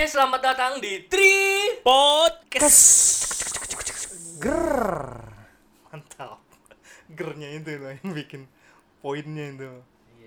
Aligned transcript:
Oke, 0.00 0.16
selamat 0.16 0.40
datang 0.40 0.72
di 0.80 1.04
Tri 1.12 1.36
podcast 1.84 2.80
Ger. 4.40 4.96
mantap. 5.92 6.40
Gernya 7.12 7.52
itu 7.52 7.76
loh 7.76 7.92
yang 7.92 8.16
bikin 8.16 8.48
poinnya 9.04 9.52
itu. 9.52 9.68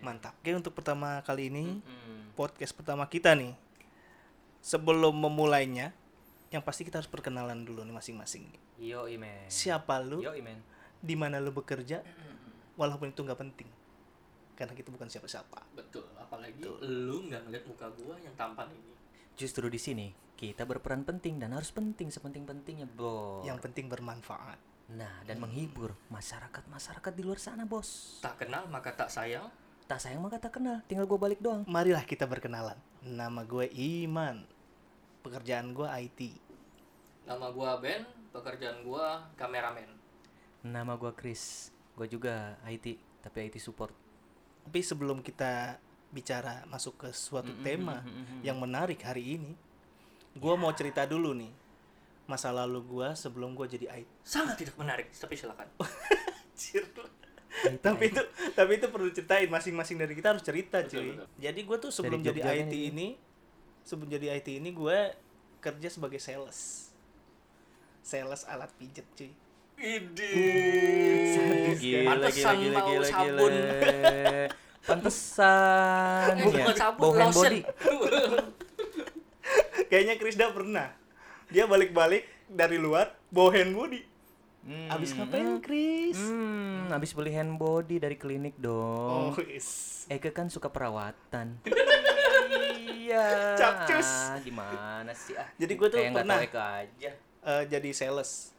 Mantap. 0.06 0.38
Oke 0.38 0.54
untuk 0.54 0.78
pertama 0.78 1.26
kali 1.26 1.50
ini 1.50 1.82
podcast 2.38 2.70
pertama 2.78 3.10
kita 3.10 3.34
nih. 3.34 3.58
Sebelum 4.62 5.10
memulainya 5.10 5.90
yang 6.54 6.62
pasti 6.62 6.86
kita 6.86 7.02
harus 7.02 7.10
perkenalan 7.10 7.66
dulu 7.66 7.82
nih 7.82 7.98
masing-masing. 7.98 8.46
Yo 8.78 9.10
imen. 9.10 9.50
siapa 9.50 10.06
lu? 10.06 10.22
Yo 10.22 10.38
imen. 10.38 10.62
di 11.02 11.18
mana 11.18 11.42
lu 11.42 11.50
bekerja? 11.50 12.06
Walaupun 12.78 13.10
itu 13.10 13.26
nggak 13.26 13.42
penting. 13.42 13.74
Karena 14.54 14.78
kita 14.78 14.94
bukan 14.94 15.10
siapa-siapa. 15.10 15.66
Betul, 15.74 16.06
apalagi 16.22 16.62
lu 16.62 17.26
nggak 17.26 17.50
ngeliat 17.50 17.66
muka 17.66 17.90
gua 17.98 18.22
yang 18.22 18.38
tampan 18.38 18.70
ini. 18.70 18.94
Justru 19.40 19.68
di 19.70 19.80
sini 19.82 20.08
kita 20.38 20.68
berperan 20.68 21.08
penting 21.08 21.40
dan 21.40 21.56
harus 21.56 21.72
penting 21.72 22.10
sepenting-pentingnya, 22.12 22.90
Bos. 22.94 23.48
yang 23.48 23.62
penting 23.62 23.88
bermanfaat 23.88 24.60
Nah, 24.94 25.24
dan 25.24 25.40
menghibur 25.40 25.96
masyarakat-masyarakat 26.12 27.12
di 27.16 27.24
luar 27.24 27.40
sana, 27.40 27.64
Bos. 27.64 28.20
Tak 28.20 28.44
kenal 28.44 28.68
maka 28.68 28.92
tak 28.92 29.08
sayang. 29.08 29.48
Tak 29.88 30.00
sayang 30.04 30.20
maka 30.20 30.40
tak 30.40 30.60
kenal, 30.60 30.84
tinggal 30.88 31.08
gue 31.08 31.20
balik 31.20 31.40
doang. 31.44 31.68
marilah 31.68 32.04
kita 32.08 32.24
berkenalan 32.24 32.80
nama 33.04 33.44
gue 33.44 33.68
Iman 33.76 34.48
pekerjaan 35.24 35.76
gue 35.76 35.88
IT 35.88 36.40
Nama 37.24 37.56
gua 37.56 37.80
Ben, 37.80 38.04
pekerjaan 38.36 38.84
gua 38.84 39.32
kameramen. 39.40 39.88
Nama 40.60 41.00
gue 41.00 41.12
Chris. 41.16 41.72
Gue 41.96 42.04
juga 42.12 42.60
IT, 42.68 43.00
tapi 43.24 43.48
IT 43.48 43.64
support. 43.64 43.96
Tapi 44.68 44.80
sebelum 44.84 45.24
kita 45.24 45.80
bicara 46.14 46.62
masuk 46.70 47.02
ke 47.02 47.10
suatu 47.10 47.50
tema 47.66 48.06
yang 48.46 48.62
menarik 48.62 49.02
hari 49.02 49.42
ini, 49.42 49.58
gua 50.38 50.54
mau 50.54 50.70
cerita 50.78 51.10
dulu 51.10 51.34
nih 51.34 51.50
masa 52.30 52.54
lalu 52.54 52.86
gua 52.86 53.18
sebelum 53.18 53.58
gua 53.58 53.66
jadi 53.66 53.90
IT. 53.90 54.08
Sangat 54.22 54.62
tidak 54.62 54.78
menarik, 54.78 55.10
tapi 55.12 55.34
silakan. 55.34 55.68
tapi 57.86 58.10
itu 58.10 58.22
tapi 58.54 58.72
itu 58.78 58.88
perlu 58.90 59.10
ceritain 59.10 59.50
masing-masing 59.50 59.98
dari 59.98 60.14
kita 60.14 60.34
harus 60.34 60.46
cerita 60.46 60.82
Betul, 60.86 60.94
cuy. 60.94 61.10
betul. 61.18 61.28
Jadi 61.42 61.60
gua 61.66 61.78
tuh 61.82 61.92
sebelum 61.92 62.22
jadi 62.22 62.42
IT 62.46 62.74
ini. 62.74 62.78
ini, 62.94 63.08
sebelum 63.82 64.10
jadi 64.14 64.38
IT 64.38 64.48
ini 64.62 64.70
gua 64.70 65.12
kerja 65.60 65.90
sebagai 65.90 66.22
sales. 66.22 66.94
Sales 68.06 68.46
alat 68.46 68.70
pijet 68.78 69.10
cuy. 69.18 69.34
Ide. 69.82 70.34
Sadis 71.34 71.82
kan? 71.82 72.06
Pantesan 72.06 72.58
bau 72.72 73.02
sabun. 73.02 73.54
Pantesan. 74.84 76.34
Bukan 76.42 76.62
ya. 76.62 76.74
sabun, 76.76 77.00
Bau 77.00 77.12
hand 77.14 77.30
lotion. 77.30 77.44
body. 77.44 77.62
Kayaknya 79.90 80.14
Krisda 80.18 80.46
pernah. 80.50 80.88
Dia 81.48 81.64
balik-balik 81.66 82.24
dari 82.46 82.76
luar 82.76 83.14
bawa 83.28 83.50
hand 83.54 83.72
body. 83.72 84.02
Hmm. 84.64 84.88
Abis 84.90 85.12
ngapain 85.12 85.60
Kris? 85.60 86.16
Hmm, 86.16 86.88
habis 86.88 87.12
beli 87.12 87.32
hand 87.32 87.56
body 87.56 87.98
dari 87.98 88.16
klinik 88.16 88.56
Oh, 88.58 89.30
dong. 89.30 89.32
is. 89.46 90.04
Eke 90.08 90.32
kan 90.32 90.48
suka 90.48 90.68
perawatan. 90.68 91.60
iya. 92.80 93.54
Capcus. 93.54 94.40
Gimana 94.40 95.12
sih 95.12 95.36
ah? 95.36 95.48
Jadi 95.54 95.72
gua 95.76 95.88
tuh 95.88 96.00
Kayak 96.00 96.12
pernah. 96.16 96.36
Eke 96.40 96.60
aja. 96.60 97.12
eh, 97.44 97.64
jadi 97.68 97.90
sales. 97.92 98.52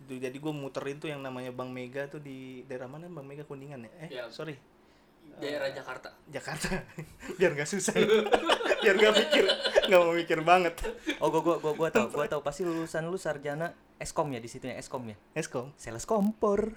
Tuh, 0.00 0.16
jadi 0.16 0.32
gue 0.32 0.50
muterin 0.50 0.96
tuh 0.96 1.06
yang 1.06 1.20
namanya 1.20 1.50
Bang 1.50 1.68
Mega 1.68 2.04
tuh 2.04 2.18
di 2.18 2.64
daerah 2.64 2.88
mana 2.88 3.04
Bang 3.06 3.22
Mega 3.22 3.44
Kuningan 3.44 3.84
ya? 3.84 3.90
Eh, 4.00 4.08
Ya. 4.10 4.22
sorry, 4.26 4.56
Daerah 5.40 5.72
Jakarta. 5.72 6.12
Jakarta. 6.28 6.84
Biar 7.40 7.56
nggak 7.56 7.64
susah. 7.64 7.96
Biar 8.84 8.94
nggak 8.96 9.14
mikir, 9.16 9.44
nggak 9.88 10.00
mau 10.04 10.12
mikir 10.12 10.38
banget. 10.44 10.76
Oh, 11.16 11.32
gua 11.32 11.40
gua 11.40 11.56
gua, 11.56 11.72
gua 11.72 11.88
tahu, 11.88 12.12
gua 12.12 12.28
tahu 12.28 12.44
pasti 12.44 12.68
lulusan 12.68 13.08
lu 13.08 13.16
sarjana 13.16 13.72
Eskom 14.00 14.32
ya 14.32 14.40
di 14.40 14.48
situ 14.48 14.68
ya, 14.68 14.76
Eskom 14.76 15.08
ya. 15.08 15.16
Eskom. 15.32 15.72
Sales 15.80 16.04
kompor. 16.04 16.72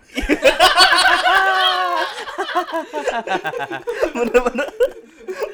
Bener-bener. 4.15 4.67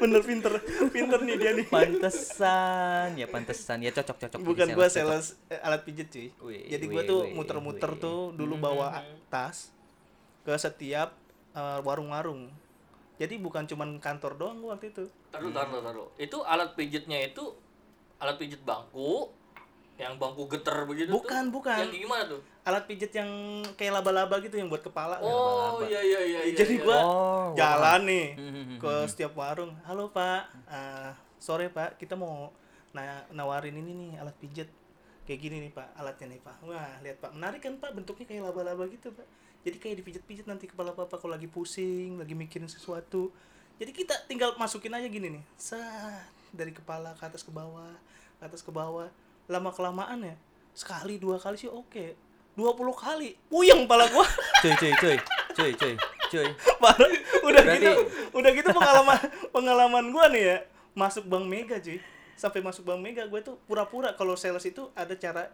Bener 0.00 0.22
pinter, 0.24 0.54
pinter 0.90 1.20
nih 1.22 1.36
dia 1.38 1.50
nih. 1.54 1.66
Pantesan, 1.66 3.18
ya 3.18 3.26
pantesan. 3.26 3.82
Ya 3.82 3.90
cocok 3.94 4.16
cocok. 4.26 4.38
Bukan 4.42 4.74
gua 4.74 4.86
sales 4.90 5.38
eh, 5.50 5.58
alat 5.62 5.82
pijet 5.82 6.10
cuy. 6.10 6.30
Jadi 6.66 6.84
gua 6.86 7.02
tuh 7.02 7.26
muter-muter 7.34 7.90
tuh 7.98 8.30
dulu 8.34 8.54
bawa 8.58 9.02
tas 9.30 9.74
ke 10.46 10.54
setiap 10.54 11.14
eh, 11.58 11.78
warung-warung. 11.82 12.50
Jadi 13.20 13.36
bukan 13.36 13.68
cuman 13.68 14.00
kantor 14.00 14.32
doang 14.34 14.56
gua 14.58 14.74
waktu 14.74 14.88
itu. 14.88 15.04
Taruh, 15.28 15.52
taruh, 15.52 15.84
taruh. 15.84 16.08
Itu 16.16 16.40
alat 16.40 16.72
pijitnya 16.72 17.20
itu 17.20 17.52
alat 18.16 18.40
pijit 18.40 18.64
bangku 18.64 19.28
yang 19.94 20.16
bangku 20.16 20.48
geter 20.48 20.88
begitu 20.88 21.12
Bukan, 21.12 21.52
tuh. 21.52 21.60
bukan. 21.60 21.76
Yang 21.76 21.92
gimana 22.00 22.22
tuh? 22.24 22.40
Alat 22.60 22.84
pijet 22.84 23.12
yang 23.12 23.28
kayak 23.74 24.00
laba-laba 24.00 24.40
gitu 24.40 24.56
yang 24.56 24.68
buat 24.68 24.80
kepala. 24.80 25.20
Oh, 25.20 25.84
iya 25.84 26.00
iya 26.00 26.20
iya 26.22 26.40
iya. 26.42 26.56
Jadi 26.56 26.80
iya. 26.80 26.84
gua 26.84 26.96
Oh, 26.98 27.46
jalan 27.52 28.08
nih 28.08 28.26
Hmm, 28.32 28.76
ke 28.80 28.92
setiap 29.04 29.36
warung. 29.36 29.76
Halo 29.84 30.08
Pak, 30.08 30.48
Eh, 30.64 31.10
sore 31.36 31.68
Pak, 31.68 32.00
kita 32.00 32.16
mau 32.16 32.48
na- 32.90 33.28
nawarin 33.28 33.76
ini 33.76 33.92
nih 33.92 34.10
alat 34.16 34.32
pijet. 34.34 34.72
Kayak 35.24 35.40
gini 35.42 35.56
nih 35.60 35.72
Pak, 35.72 35.88
alatnya 35.94 36.32
nih 36.32 36.40
Pak. 36.40 36.56
Wah, 36.64 36.96
lihat 37.00 37.20
Pak, 37.20 37.30
menarik 37.32 37.60
kan 37.60 37.76
Pak, 37.76 37.92
bentuknya 37.92 38.24
kayak 38.24 38.42
laba-laba 38.42 38.88
gitu 38.88 39.12
Pak. 39.12 39.28
Jadi 39.60 39.76
kayak 39.76 39.96
dipijet-pijet 40.00 40.46
nanti 40.48 40.64
kepala 40.64 40.92
Bapak 40.92 41.20
kalau 41.20 41.36
lagi 41.36 41.44
pusing, 41.44 42.16
lagi 42.16 42.32
mikirin 42.32 42.64
sesuatu. 42.64 43.28
Jadi 43.76 43.92
kita 43.92 44.16
tinggal 44.24 44.56
masukin 44.56 44.92
aja 44.92 45.04
gini 45.04 45.40
nih. 45.40 45.44
Sat, 45.56 46.24
dari 46.50 46.72
kepala 46.72 47.12
ke 47.12 47.24
atas 47.24 47.40
ke 47.40 47.52
bawah, 47.52 47.92
ke 48.36 48.44
atas 48.44 48.60
ke 48.60 48.72
bawah. 48.72 49.08
Lama 49.46 49.68
kelamaan 49.70 50.20
ya. 50.22 50.36
Sekali 50.72 51.16
dua 51.16 51.36
kali 51.36 51.56
sih 51.56 51.68
oke. 51.68 52.16
20 52.56 52.76
kali. 52.92 53.36
Puyeng 53.48 53.84
kepala 53.84 54.10
gua. 54.10 54.26
Cuy, 54.62 54.74
cuy, 54.76 54.92
cuy. 54.96 55.16
Cuy, 55.54 55.70
cuy. 55.72 55.94
Cuy. 56.28 56.48
Parah. 56.78 57.10
udah 57.40 57.62
Berarti- 57.64 57.82
gitu 57.82 57.92
udah 58.30 58.50
gitu 58.52 58.68
pengalaman 58.70 59.18
pengalaman 59.50 60.04
gua 60.12 60.28
nih 60.28 60.42
ya 60.44 60.56
masuk 60.92 61.24
Bank 61.26 61.48
Mega 61.48 61.80
cuy 61.80 61.98
sampai 62.36 62.60
masuk 62.60 62.84
Bank 62.84 63.00
Mega 63.00 63.24
gue 63.26 63.40
tuh 63.40 63.56
pura-pura 63.64 64.12
kalau 64.14 64.36
sales 64.36 64.62
itu 64.62 64.86
ada 64.94 65.10
cara 65.16 65.48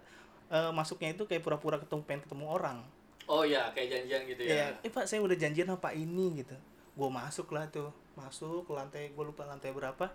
eh, 0.50 0.70
masuknya 0.74 1.14
itu 1.14 1.24
kayak 1.24 1.40
pura-pura 1.40 1.78
ketemu 1.78 2.02
pengen 2.04 2.22
ketemu 2.26 2.44
orang 2.50 2.78
Oh 3.26 3.42
iya, 3.42 3.74
kayak 3.74 3.88
janjian 3.90 4.22
gitu 4.30 4.42
ya. 4.46 4.54
Ya. 4.54 4.66
eh 4.86 4.90
pak 4.90 5.10
saya 5.10 5.18
udah 5.18 5.34
janjian 5.34 5.66
apa 5.66 5.90
ini 5.90 6.40
gitu. 6.42 6.54
Gue 6.94 7.10
masuk 7.10 7.50
lah 7.50 7.66
tuh. 7.66 7.90
Masuk 8.14 8.70
ke 8.70 8.72
lantai 8.72 9.10
gue 9.10 9.24
lupa 9.26 9.42
lantai 9.44 9.74
berapa. 9.74 10.14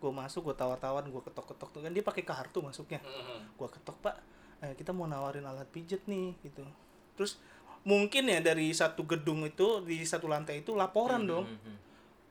Gue 0.00 0.12
masuk 0.12 0.50
gue 0.52 0.56
tawar-tawar 0.56 1.04
gue 1.04 1.22
ketok-ketok 1.22 1.68
tuh 1.72 1.80
kan. 1.84 1.92
Dia 1.92 2.00
pakai 2.00 2.24
kartu 2.24 2.64
masuknya. 2.64 3.00
Mhm. 3.04 3.60
gua 3.60 3.68
ketok 3.68 3.96
pak. 4.00 4.16
Eh, 4.64 4.72
kita 4.72 4.96
mau 4.96 5.04
nawarin 5.04 5.44
alat 5.44 5.68
pijet 5.68 6.08
nih 6.08 6.32
gitu. 6.40 6.64
Terus 7.12 7.36
mungkin 7.84 8.26
ya 8.32 8.40
dari 8.40 8.72
satu 8.72 9.04
gedung 9.04 9.44
itu 9.44 9.84
di 9.84 10.00
satu 10.02 10.24
lantai 10.26 10.64
itu 10.64 10.72
laporan 10.72 11.28
dong. 11.28 11.44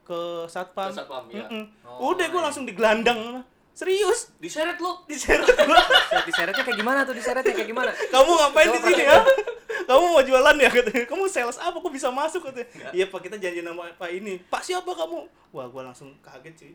Ke 0.02 0.46
satpam, 0.50 0.90
Ke 0.90 1.02
satpam, 1.02 1.24
ya. 1.30 1.46
Oh, 1.86 2.14
udah 2.14 2.26
gua 2.30 2.50
langsung 2.50 2.66
digelandang. 2.66 3.42
Serius? 3.76 4.34
Diseret 4.42 4.78
lu. 4.82 4.90
diseret 5.06 5.46
gua 5.46 5.78
Diseretnya 6.28 6.64
kayak 6.66 6.78
gimana 6.78 7.06
tuh? 7.06 7.14
Diseretnya 7.14 7.54
kayak 7.54 7.70
gimana? 7.70 7.90
kamu 7.94 8.30
ngapain 8.34 8.68
di 8.74 8.80
sini 8.82 9.02
ya 9.06 9.18
kamu 9.86 10.04
mau 10.12 10.22
jualan 10.22 10.56
ya? 10.58 10.68
Katanya. 10.68 11.04
Kamu 11.06 11.24
sales 11.30 11.58
apa? 11.62 11.76
Kok 11.78 11.92
bisa 11.94 12.10
masuk? 12.10 12.50
Katanya. 12.50 12.90
Iya 12.90 13.06
pak 13.06 13.20
kita 13.22 13.36
janji 13.38 13.62
nama 13.62 13.88
pak 13.94 14.10
ini. 14.10 14.42
Pak 14.50 14.62
siapa 14.66 14.90
kamu? 14.90 15.30
Wah 15.54 15.66
gua 15.70 15.88
langsung 15.88 16.12
kaget 16.20 16.54
cuy. 16.58 16.74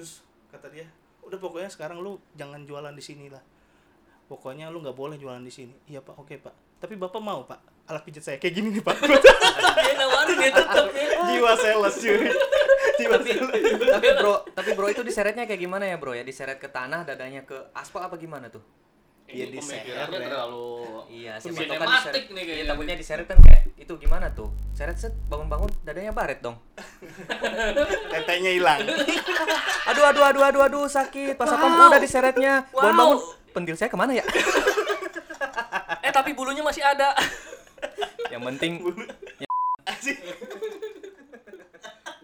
Terus 0.00 0.24
kata 0.48 0.72
dia 0.72 0.88
udah 1.20 1.38
pokoknya 1.38 1.70
sekarang 1.70 2.00
lu 2.00 2.16
jangan 2.34 2.64
jualan 2.64 2.96
di 2.96 3.04
sini 3.04 3.28
lah. 3.28 3.44
Pokoknya 4.26 4.72
lu 4.72 4.80
nggak 4.80 4.96
boleh 4.96 5.20
jualan 5.20 5.44
di 5.44 5.52
sini. 5.52 5.74
Iya 5.86 6.00
pak. 6.00 6.16
Oke 6.16 6.40
pak. 6.40 6.56
Tapi 6.80 6.96
bapak 6.96 7.20
mau 7.20 7.44
pak? 7.44 7.60
Alat 7.92 8.02
pijat 8.06 8.22
saya 8.24 8.36
kayak 8.40 8.54
gini 8.56 8.68
nih 8.72 8.82
pak. 8.82 8.96
Dia 9.80 9.94
nawarin 10.00 10.36
dia 10.40 10.52
tetep. 10.54 10.86
Ya. 10.96 11.20
jiwa 11.34 11.52
sales 11.58 11.94
cuy. 12.00 12.18
Jiwa 12.96 13.18
sales. 13.20 13.60
tapi 13.98 14.08
bro, 14.16 14.34
tapi 14.54 14.70
bro 14.72 14.86
itu 14.88 15.02
diseretnya 15.04 15.44
kayak 15.44 15.60
gimana 15.60 15.84
ya 15.84 16.00
bro 16.00 16.16
ya? 16.16 16.24
Diseret 16.24 16.56
ke 16.56 16.70
tanah, 16.70 17.04
dadanya 17.04 17.44
ke 17.44 17.56
aspal 17.76 18.00
apa 18.00 18.16
gimana 18.16 18.48
tuh? 18.48 18.62
Iya, 19.30 19.46
ya. 19.46 20.04
terlalu 20.06 20.70
Iya, 21.10 21.32
siapa 21.38 21.62
tahu 21.62 21.78
kan 21.78 21.88
nih 22.10 22.42
kayaknya. 22.46 22.54
Iya, 22.54 22.64
takutnya 22.70 22.94
diseret 22.98 23.26
kan 23.26 23.38
kayak 23.42 23.62
itu 23.74 23.92
gimana 23.98 24.26
tuh? 24.30 24.48
Seret 24.74 24.96
set 24.96 25.14
bangun-bangun 25.26 25.70
dadanya 25.82 26.10
baret 26.10 26.38
dong. 26.38 26.58
tetenya 28.12 28.50
hilang 28.54 28.80
Aduh 29.90 30.04
aduh 30.06 30.24
aduh 30.26 30.42
aduh 30.46 30.62
aduh 30.66 30.84
sakit. 30.86 31.34
Pas 31.34 31.50
apa 31.50 31.66
Wow. 31.66 31.90
udah 31.90 32.00
diseretnya. 32.00 32.52
Wow. 32.70 32.82
Bangun-bangun 32.90 33.18
pentil 33.50 33.74
saya 33.78 33.90
ke 33.90 33.98
mana 33.98 34.14
ya? 34.14 34.24
Eh 36.00 36.08
tapi 36.08 36.32
bulunya 36.32 36.64
masih 36.64 36.80
ada. 36.80 37.12
Yang 38.32 38.42
penting 38.48 38.72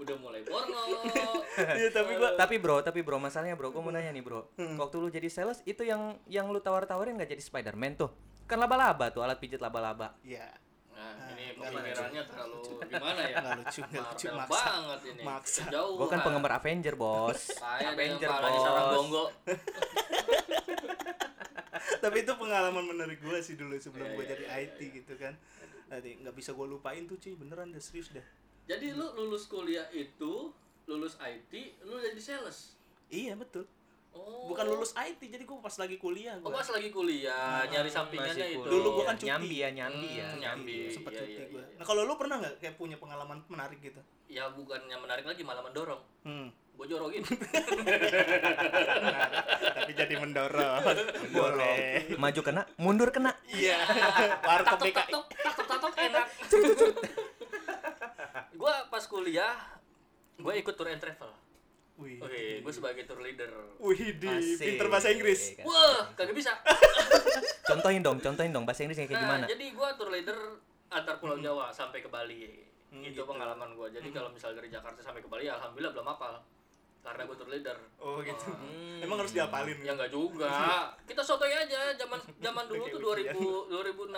Udah 0.06 0.16
mulai 0.22 0.40
porno. 0.46 0.78
iya 1.82 1.90
tapi 1.90 2.12
gua 2.14 2.30
tapi 2.38 2.54
bro, 2.62 2.76
tapi 2.78 3.00
bro, 3.02 3.18
masalahnya 3.18 3.58
bro, 3.58 3.74
gue 3.74 3.82
mau 3.82 3.90
nanya 3.90 4.14
nih 4.14 4.22
bro. 4.22 4.46
Waktu 4.54 4.96
lu 5.02 5.08
jadi 5.10 5.26
sales 5.26 5.58
itu 5.66 5.82
yang 5.82 6.14
yang 6.30 6.46
lu 6.54 6.62
tawar-tawarin 6.62 7.18
nggak 7.18 7.34
jadi 7.34 7.42
Spiderman 7.42 7.98
tuh? 7.98 8.14
Kan 8.46 8.62
laba-laba 8.62 9.10
tuh, 9.10 9.26
alat 9.26 9.42
pijat 9.42 9.58
laba-laba. 9.58 10.14
ya 10.22 10.46
Nah, 10.96 11.28
ini 11.36 11.52
nggak 11.60 11.70
pemikirannya 11.76 12.22
terlalu 12.24 12.60
gimana 12.88 13.20
ya? 13.20 13.36
Nggak 13.36 13.54
lucu, 13.60 13.80
nggak 13.84 14.04
lucu, 14.08 14.26
maksa. 14.32 14.56
banget 14.56 15.00
ini. 15.12 15.22
Maksa. 15.22 15.62
Kejauhan. 15.68 15.98
Gue 16.00 16.08
kan 16.08 16.20
penggemar 16.24 16.52
Avenger, 16.56 16.94
Bos. 16.96 17.40
Saya 17.60 17.92
Avenger, 17.92 18.28
di 18.32 18.60
sarang 18.64 18.86
Bos. 18.88 18.96
gonggo. 18.96 19.24
Tapi 22.02 22.16
itu 22.22 22.32
pengalaman 22.38 22.84
menarik 22.86 23.18
gue 23.20 23.38
sih 23.44 23.60
dulu 23.60 23.76
sebelum 23.76 24.08
Iya, 24.08 24.14
gue 24.16 24.24
iya, 24.24 24.30
jadi 24.32 24.44
iya, 24.48 24.56
IT 24.64 24.78
gitu 25.04 25.12
kan. 25.20 25.36
Nanti 25.92 26.10
nggak 26.16 26.34
bisa 26.34 26.50
gue 26.56 26.66
lupain 26.66 27.04
tuh 27.04 27.20
cuy, 27.20 27.34
beneran 27.36 27.68
deh 27.76 27.82
serius 27.82 28.08
dah. 28.08 28.24
Jadi 28.66 28.92
lu 28.92 29.06
lulus 29.14 29.46
kuliah 29.46 29.86
itu, 29.90 30.50
lulus 30.84 31.16
IT, 31.16 31.80
lu 31.82 31.96
jadi 31.96 32.18
sales. 32.18 32.74
Iya 33.06 33.34
betul. 33.34 33.62
Oh. 34.10 34.48
Bukan 34.48 34.64
lulus 34.66 34.90
IT, 34.92 35.22
jadi 35.22 35.40
gue 35.40 35.56
pas 35.56 35.72
lagi 35.72 35.96
kuliah 35.96 36.34
Oh, 36.40 36.42
gue. 36.42 36.50
pas 36.50 36.66
lagi 36.66 36.88
kuliah, 36.88 37.62
nyari 37.64 37.86
sampingannya 37.86 38.46
itu. 38.50 38.58
kuliah. 38.58 38.72
Dulu 38.72 38.86
gua 38.90 39.04
kan 39.06 39.14
cuti. 39.14 39.28
Nyambi 39.28 39.56
ya, 39.56 39.68
nyambi 39.70 40.08
ya. 40.10 40.26
Hmm, 40.26 40.38
nyambi. 40.40 40.76
Sempet 40.88 41.10
Iya, 41.12 41.18
cuti 41.20 41.32
iya, 41.32 41.44
gua. 41.46 41.62
iya. 41.62 41.76
Nah 41.76 41.84
kalau 41.84 42.00
lu 42.02 42.12
pernah 42.16 42.34
nggak 42.40 42.54
kayak 42.58 42.74
punya 42.74 42.96
pengalaman 42.96 43.38
menarik 43.46 43.78
gitu? 43.78 44.00
Ya 44.26 44.48
bukannya 44.48 44.96
menarik 44.96 45.22
lagi, 45.22 45.44
malah 45.44 45.60
mendorong. 45.60 46.00
Hmm. 46.24 46.48
Gue 46.74 46.86
jorogin. 46.86 47.22
Tapi 49.76 49.92
jadi 49.92 50.14
mendorong. 50.16 50.80
Boleh. 51.30 52.16
Maju 52.16 52.40
kena, 52.42 52.62
mundur 52.76 53.08
kena. 53.08 53.32
Iya. 53.46 53.76
Warkop 54.42 54.80
PKI. 54.80 54.92
tatok 54.92 55.24
tatok 55.30 55.66
tatok 55.68 55.92
enak. 55.94 56.26
Pas 58.96 59.04
kuliah, 59.12 59.52
gua 60.40 60.56
ikut 60.56 60.72
tour 60.72 60.88
and 60.88 60.96
travel. 60.96 61.28
Wih. 62.00 62.16
Oke, 62.16 62.64
gue 62.64 62.72
sebagai 62.72 63.04
tour 63.04 63.20
leader. 63.20 63.52
Wih, 63.76 64.16
di 64.16 64.24
Asik. 64.24 64.64
pinter 64.72 64.88
bahasa 64.88 65.12
Inggris. 65.12 65.52
Wah, 65.60 66.08
kagak 66.16 66.32
bisa. 66.32 66.56
Contohin 67.68 68.00
dong, 68.00 68.16
contohin 68.24 68.56
dong 68.56 68.64
bahasa 68.64 68.88
Inggrisnya 68.88 69.04
kayak 69.04 69.20
Nah, 69.20 69.24
gimana? 69.28 69.44
jadi 69.44 69.66
gua 69.76 69.92
tour 70.00 70.08
leader 70.08 70.36
antar 70.88 71.20
Pulau 71.20 71.36
Jawa 71.36 71.68
sampai 71.68 72.00
ke 72.00 72.08
Bali. 72.08 72.64
Hmm, 72.88 73.04
itu 73.04 73.20
gitu. 73.20 73.28
pengalaman 73.28 73.76
gua. 73.76 73.92
Jadi 73.92 74.08
kalau 74.16 74.32
misal 74.32 74.56
dari 74.56 74.72
Jakarta 74.72 75.04
sampai 75.04 75.20
ke 75.20 75.28
Bali, 75.28 75.44
alhamdulillah 75.44 75.92
belum 75.92 76.08
hapal. 76.08 76.40
Karena 77.04 77.22
gua 77.28 77.36
tour 77.36 77.50
leader. 77.52 77.76
Oh 78.00 78.24
gitu. 78.24 78.48
Hmm. 78.48 79.00
Emang 79.04 79.20
harus 79.20 79.36
diapalin. 79.36 79.76
Ya 79.84 79.92
enggak 79.92 80.08
juga. 80.08 80.48
Kita 81.08 81.20
sotoy 81.20 81.52
aja. 81.52 81.92
Zaman 82.00 82.16
zaman 82.40 82.64
dulu 82.64 82.88
tuh 82.88 83.00
Kayak 83.12 83.36
2000 83.36 84.08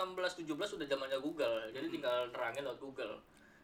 2016 0.47 0.47
17 0.47 0.75
udah 0.79 0.87
zamannya 0.87 1.19
Google. 1.19 1.67
Jadi 1.67 1.87
tinggal 1.91 2.31
terangin 2.31 2.63
lewat 2.63 2.79
Google. 2.79 3.19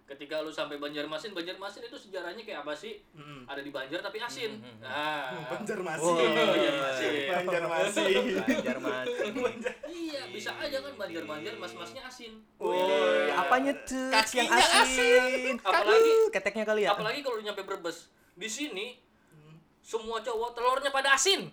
Ketika 0.06 0.46
lu 0.46 0.54
sampai 0.54 0.78
Banjarmasin, 0.78 1.34
Banjarmasin 1.34 1.82
itu 1.90 1.98
sejarahnya 1.98 2.46
kayak 2.46 2.62
apa 2.62 2.78
sih? 2.78 3.02
Hmm. 3.18 3.42
Ada 3.50 3.66
di 3.66 3.74
Banjar 3.74 4.06
tapi 4.06 4.22
asin. 4.22 4.62
Nah. 4.78 5.34
Banjarmasin. 5.50 6.06
Oh, 6.06 6.14
Banjarmasin. 6.14 7.14
Banjarmasin. 7.34 8.14
Banjarmasin. 8.38 9.34
Iya, 9.90 10.22
bisa 10.30 10.54
aja 10.62 10.78
kan 10.86 10.94
Banjar-Banjar 10.94 11.58
mas-masnya 11.58 12.06
asin. 12.06 12.38
Wih, 12.62 13.34
apanya 13.34 13.74
tuh 13.82 14.14
yang 14.38 14.46
Kakinya 14.46 14.62
asin? 14.86 15.58
Apalagi 15.74 16.14
keteknya 16.30 16.66
kali 16.70 16.82
ya. 16.86 16.94
apalagi 16.94 17.26
kalau 17.26 17.42
lu 17.42 17.44
nyampe 17.50 17.66
Brebes. 17.66 18.14
Di 18.38 18.46
sini 18.46 19.02
semua 19.82 20.22
cowok 20.22 20.54
telurnya 20.54 20.94
pada 20.94 21.18
asin. 21.18 21.50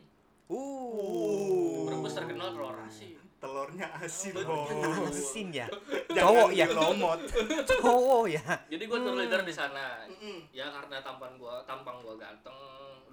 Uh. 0.52 1.88
Brebes 1.88 2.12
terkenal 2.12 2.52
telur 2.52 2.76
asin. 2.84 3.21
Telurnya 3.42 3.90
asin, 3.98 4.38
Betul. 4.38 4.54
bos. 4.70 5.10
Asin 5.10 5.50
ya. 5.50 5.66
Cowok 6.06 6.54
ya. 6.54 6.70
dilomot. 6.70 7.18
Cowok 7.74 8.30
ya. 8.30 8.46
Jadi 8.70 8.84
gua 8.86 8.98
tour 9.02 9.18
leader 9.18 9.42
di 9.42 9.50
sana. 9.50 10.06
Ya 10.54 10.70
karena 10.70 11.02
tampan 11.02 11.34
gua, 11.42 11.58
tampang 11.66 11.98
gua 12.06 12.14
ganteng, 12.14 12.54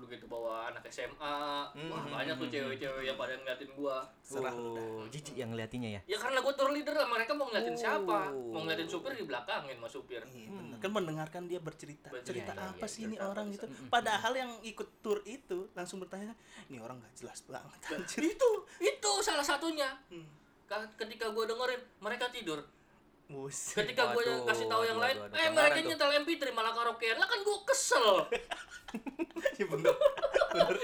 lu 0.09 0.17
gitu 0.17 0.25
bawa 0.25 0.73
anak 0.73 0.89
SMA. 0.89 1.13
Wah, 1.21 1.69
Hmm. 1.69 2.09
banyak 2.09 2.33
tuh 2.35 2.50
cewek-cewek 2.50 3.03
yang 3.06 3.13
pada 3.13 3.38
ngeliatin 3.38 3.69
gua. 3.77 4.01
Serah 4.19 4.50
Oh, 4.51 5.06
jijik 5.06 5.38
yang 5.38 5.53
ngeliatinya 5.53 5.85
ya. 5.88 6.01
Ya 6.03 6.17
karena 6.17 6.41
gua 6.41 6.50
tour 6.51 6.73
leader 6.73 6.97
lah, 6.97 7.06
mereka 7.06 7.38
mau 7.38 7.45
ngeliatin 7.45 7.77
siapa? 7.77 8.33
Oh. 8.33 8.50
Mau 8.50 8.65
ngeliatin 8.65 8.89
supir 8.89 9.13
di 9.13 9.21
belakangin 9.21 9.77
sama 9.77 9.85
supir. 9.88 10.25
Iya, 10.25 10.50
bener. 10.50 10.77
Kan 10.81 10.91
mendengarkan 10.91 11.45
dia 11.45 11.61
bercerita. 11.61 12.09
Bercerita, 12.09 12.50
Cerita 12.50 12.51
iya, 12.56 12.73
apa 12.73 12.81
iya, 12.81 12.89
sih 12.89 13.01
ini 13.06 13.17
orang 13.21 13.45
gitu. 13.53 13.65
Padahal 13.88 14.33
yang 14.33 14.51
ikut 14.63 14.89
tour 15.00 15.21
itu 15.23 15.69
langsung 15.71 16.01
bertanya, 16.01 16.33
ini 16.65 16.81
orang 16.81 16.97
nggak 16.97 17.13
jelas 17.15 17.45
banget. 17.45 17.77
Itu, 18.33 18.50
itu 18.79 19.11
salah 19.21 19.44
satunya. 19.44 19.94
Hmm. 20.09 20.25
Ka- 20.65 20.89
Ketika 20.95 21.29
gua 21.29 21.45
dengerin, 21.45 21.81
mereka 22.00 22.29
tidur. 22.29 22.65
Buset. 23.29 23.85
Ketika 23.85 24.09
gue 24.11 24.25
kasih 24.43 24.65
tahu 24.65 24.83
yang 24.83 24.97
lain, 24.97 25.15
waduh, 25.15 25.29
eh 25.31 25.41
waduh. 25.43 25.53
mereka 25.53 25.77
nyetel 25.79 26.09
MP3 26.19 26.43
malah 26.49 26.73
karaokean. 26.73 27.15
Lah 27.15 27.29
kan 27.29 27.39
gue 27.39 27.57
kesel. 27.63 28.07
Iya 29.53 29.65
bener. 29.71 29.93
Bener. 30.49 30.75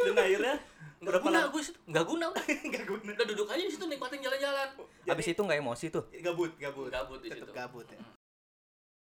Dan 0.00 0.14
akhirnya 0.16 0.54
Enggak 0.96 1.10
berapa 1.12 1.24
guna 1.26 1.40
gue 1.48 1.62
situ. 1.62 1.78
Enggak 1.84 2.04
guna. 2.06 2.24
udah. 2.32 2.44
Enggak 2.62 2.84
guna. 2.86 3.10
Udah 3.12 3.26
duduk 3.26 3.46
aja 3.46 3.58
di 3.60 3.68
situ 3.68 3.84
nikmatin 3.84 4.20
jalan-jalan. 4.20 4.68
Abis 5.04 5.26
itu 5.26 5.40
nggak 5.42 5.58
emosi 5.58 5.86
tuh. 5.88 6.04
Gabut, 6.16 6.54
gabut. 6.56 6.86
Gabut 6.88 7.18
di 7.18 7.28
Tetep 7.28 7.42
situ. 7.42 7.52
gabut 7.52 7.86
ya. 7.86 7.98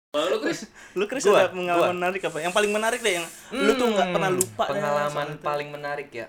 Lalu 0.10 0.38
Chris, 0.42 0.60
Lu 0.98 1.06
Chris 1.06 1.24
Gua, 1.24 1.36
ada 1.38 1.54
pengalaman 1.54 1.78
gua. 1.84 1.94
menarik 1.94 2.22
apa? 2.26 2.38
Yang 2.42 2.54
paling 2.56 2.72
menarik 2.72 3.00
deh 3.00 3.14
yang 3.14 3.28
lu 3.54 3.72
tuh 3.72 3.88
nggak 3.88 4.08
Hmm, 4.08 4.16
pernah 4.18 4.32
lupa 4.34 4.64
Pengalaman 4.66 5.28
itu. 5.30 5.44
paling 5.46 5.70
menarik 5.70 6.10
ya. 6.10 6.28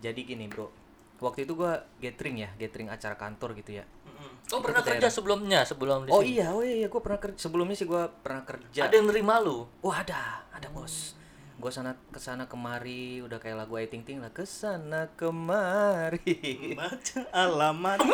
Jadi 0.00 0.20
gini, 0.24 0.48
Bro. 0.48 0.72
Waktu 1.20 1.44
itu 1.44 1.52
gua 1.52 1.84
gathering 2.00 2.40
ya, 2.40 2.48
gathering 2.56 2.88
acara 2.88 3.12
kantor 3.14 3.52
gitu 3.54 3.76
ya. 3.76 3.84
Mm-mm. 4.20 4.52
oh 4.52 4.60
pernah 4.60 4.84
kerja 4.84 5.08
sebelumnya 5.08 5.64
sebelum 5.64 6.04
Oh 6.12 6.20
iya, 6.20 6.52
oh 6.52 6.60
iya, 6.60 6.92
gua 6.92 7.00
pernah 7.00 7.16
kerja 7.16 7.40
sebelumnya 7.40 7.76
sih 7.76 7.88
gua 7.88 8.12
pernah 8.12 8.44
kerja. 8.44 8.84
Ada 8.84 9.00
yang 9.00 9.08
nerima 9.08 9.40
lu. 9.40 9.64
Oh 9.80 9.92
ada, 9.92 10.44
ada 10.52 10.68
bos. 10.68 11.16
Gua 11.56 11.72
sana 11.72 11.96
ke 12.12 12.20
sana 12.20 12.44
kemari, 12.44 13.24
udah 13.24 13.40
kayak 13.40 13.64
lagu 13.64 13.80
Ayu 13.80 13.88
Ting 13.88 14.04
Ting 14.04 14.20
lah. 14.20 14.28
Ke 14.32 14.44
sana 14.44 15.08
kemari. 15.16 16.76
Baca 16.76 17.20
alamat. 17.32 17.98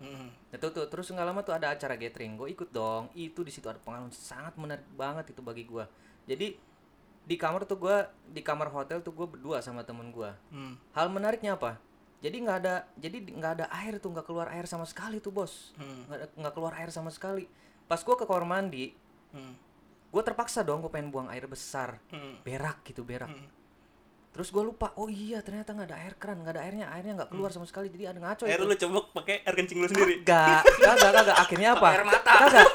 Mm. 0.00 0.32
Nah, 0.32 0.56
tuh, 0.56 0.72
tuh, 0.72 0.88
terus 0.88 1.12
nggak 1.12 1.28
lama 1.28 1.44
tuh 1.44 1.52
ada 1.52 1.76
acara 1.76 1.92
gathering. 1.92 2.40
Gue 2.40 2.56
ikut 2.56 2.72
dong. 2.72 3.12
Itu 3.12 3.44
di 3.44 3.52
situ 3.52 3.68
ada 3.68 3.76
pengalaman 3.76 4.08
sangat 4.08 4.56
menarik 4.56 4.88
banget 4.96 5.36
itu 5.36 5.44
bagi 5.44 5.68
gua. 5.68 5.84
Jadi 6.24 6.56
di 7.20 7.36
kamar 7.36 7.68
tuh 7.68 7.76
gua 7.76 8.08
di 8.24 8.40
kamar 8.40 8.72
hotel 8.72 9.04
tuh 9.04 9.12
gue 9.12 9.28
berdua 9.28 9.60
sama 9.60 9.84
temen 9.84 10.08
gua. 10.08 10.34
Hmm. 10.48 10.80
Hal 10.96 11.12
menariknya 11.12 11.54
apa? 11.54 11.76
Jadi 12.20 12.36
nggak 12.38 12.58
ada, 12.58 12.74
jadi 12.94 13.16
di- 13.18 13.32
nggak 13.32 13.52
ada 13.54 13.66
air 13.74 13.96
tuh, 13.96 14.10
nggak 14.10 14.24
keluar 14.24 14.48
air 14.50 14.64
sama 14.64 14.84
sekali 14.84 15.18
tuh 15.18 15.30
bos. 15.30 15.72
Hmm. 15.74 16.04
Nggak 16.06 16.36
nggak 16.36 16.52
keluar 16.52 16.72
air 16.76 16.88
sama 16.88 17.08
sekali. 17.08 17.48
Pas 17.86 17.98
gua 17.98 18.14
ke 18.14 18.22
kamar 18.22 18.44
mandi, 18.44 18.92
Hmm. 19.30 19.54
gue 20.06 20.22
terpaksa 20.22 20.60
dong 20.60 20.78
gue 20.80 20.88
pengen 20.88 21.08
buang 21.08 21.26
air 21.26 21.46
besar, 21.46 21.96
Hmm. 22.08 22.38
berak 22.40 22.84
gitu 22.84 23.00
berak. 23.00 23.26
Hmm. 23.26 23.48
Terus 24.30 24.46
gue 24.48 24.62
lupa, 24.64 24.92
oh 24.94 25.06
iya 25.06 25.40
ternyata 25.40 25.70
nggak 25.70 25.86
ada 25.86 25.98
air 25.98 26.14
keran, 26.14 26.38
nggak 26.40 26.54
ada 26.54 26.62
airnya, 26.62 26.86
airnya 26.88 27.12
nggak 27.16 27.30
keluar 27.30 27.50
sama 27.50 27.64
sekali, 27.64 27.88
jadi 27.88 28.10
ada 28.10 28.20
ngaco 28.20 28.44
Air 28.44 28.56
itu. 28.56 28.64
lu 28.64 28.74
coba 28.76 28.98
pakai 29.16 29.40
air 29.40 29.54
kencing 29.54 29.78
lu 29.78 29.86
sendiri. 29.86 30.22
Kagak, 30.22 30.62
kagak, 30.78 31.10
kagak. 31.16 31.36
Akhirnya 31.36 31.68
apa? 31.72 31.88
Air 31.90 32.04
mata. 32.04 32.32
Kagak. 32.38 32.68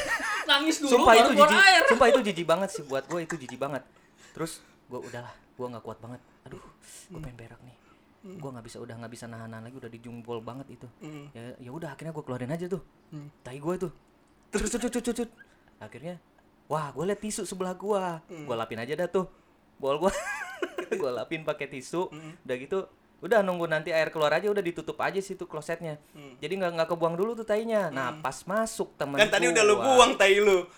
Nangis 0.50 0.76
dulu 0.78 0.90
Sumpah 0.94 1.14
itu 1.14 1.30
jijik. 1.34 1.58
air. 1.58 1.82
Sumpah 1.84 2.06
itu 2.08 2.20
jijik 2.22 2.46
banget 2.46 2.68
sih 2.70 2.82
buat 2.82 3.04
gue 3.04 3.20
itu 3.20 3.34
jijik 3.34 3.58
banget. 3.58 3.82
Terus 4.32 4.60
gue 4.86 4.96
udahlah, 4.98 5.34
gue 5.34 5.66
nggak 5.66 5.82
kuat 5.82 5.98
banget. 5.98 6.20
Aduh, 6.44 6.60
gue 7.10 7.18
pengen 7.18 7.36
berak 7.36 7.60
nih. 7.60 7.76
Gue 8.24 8.50
nggak 8.56 8.64
bisa, 8.64 8.80
udah 8.80 8.96
nggak 8.96 9.12
bisa 9.12 9.28
nahan 9.28 9.52
lagi, 9.52 9.76
udah 9.76 9.90
dijumbol 9.92 10.40
banget 10.40 10.80
itu. 10.80 10.88
Hmm. 11.04 11.28
Ya, 11.36 11.52
ya 11.60 11.70
udah 11.70 11.92
akhirnya 11.92 12.16
gue 12.16 12.24
keluarin 12.24 12.48
aja 12.48 12.66
tuh. 12.72 12.80
Hmm. 13.12 13.28
Tai 13.44 13.58
gue 13.60 13.74
tuh. 13.76 13.92
Terus 14.48 14.72
cut 14.72 14.88
cut 14.88 15.04
cut 15.04 15.16
cut. 15.24 15.30
Akhirnya, 15.76 16.16
wah 16.64 16.88
gue 16.88 17.04
liat 17.04 17.20
tisu 17.20 17.44
sebelah 17.44 17.76
gue. 17.76 18.02
Gue 18.48 18.56
lapin 18.56 18.80
aja 18.80 18.96
dah 18.96 19.08
tuh. 19.12 19.28
Bol 19.76 20.00
gue. 20.00 20.12
gue 21.00 21.10
lapin 21.12 21.44
pakai 21.44 21.68
tisu. 21.68 22.08
Udah 22.48 22.56
gitu, 22.56 22.88
udah 23.24 23.40
nunggu 23.40 23.64
nanti 23.64 23.88
air 23.88 24.12
keluar 24.12 24.36
aja 24.36 24.52
udah 24.52 24.60
ditutup 24.60 25.00
aja 25.00 25.20
situ 25.20 25.48
klosetnya. 25.48 25.96
Hmm. 26.12 26.36
Jadi 26.40 26.60
nggak 26.60 26.72
nggak 26.80 26.88
kebuang 26.92 27.16
dulu 27.16 27.32
tuh 27.36 27.48
tainya. 27.48 27.88
Nah 27.88 28.20
pas 28.20 28.40
masuk 28.44 28.92
temen 29.00 29.16
Kan 29.16 29.32
tadi 29.32 29.48
udah 29.48 29.62
lu 29.64 29.76
buang 29.80 30.12
tai 30.16 30.40
lu. 30.40 30.68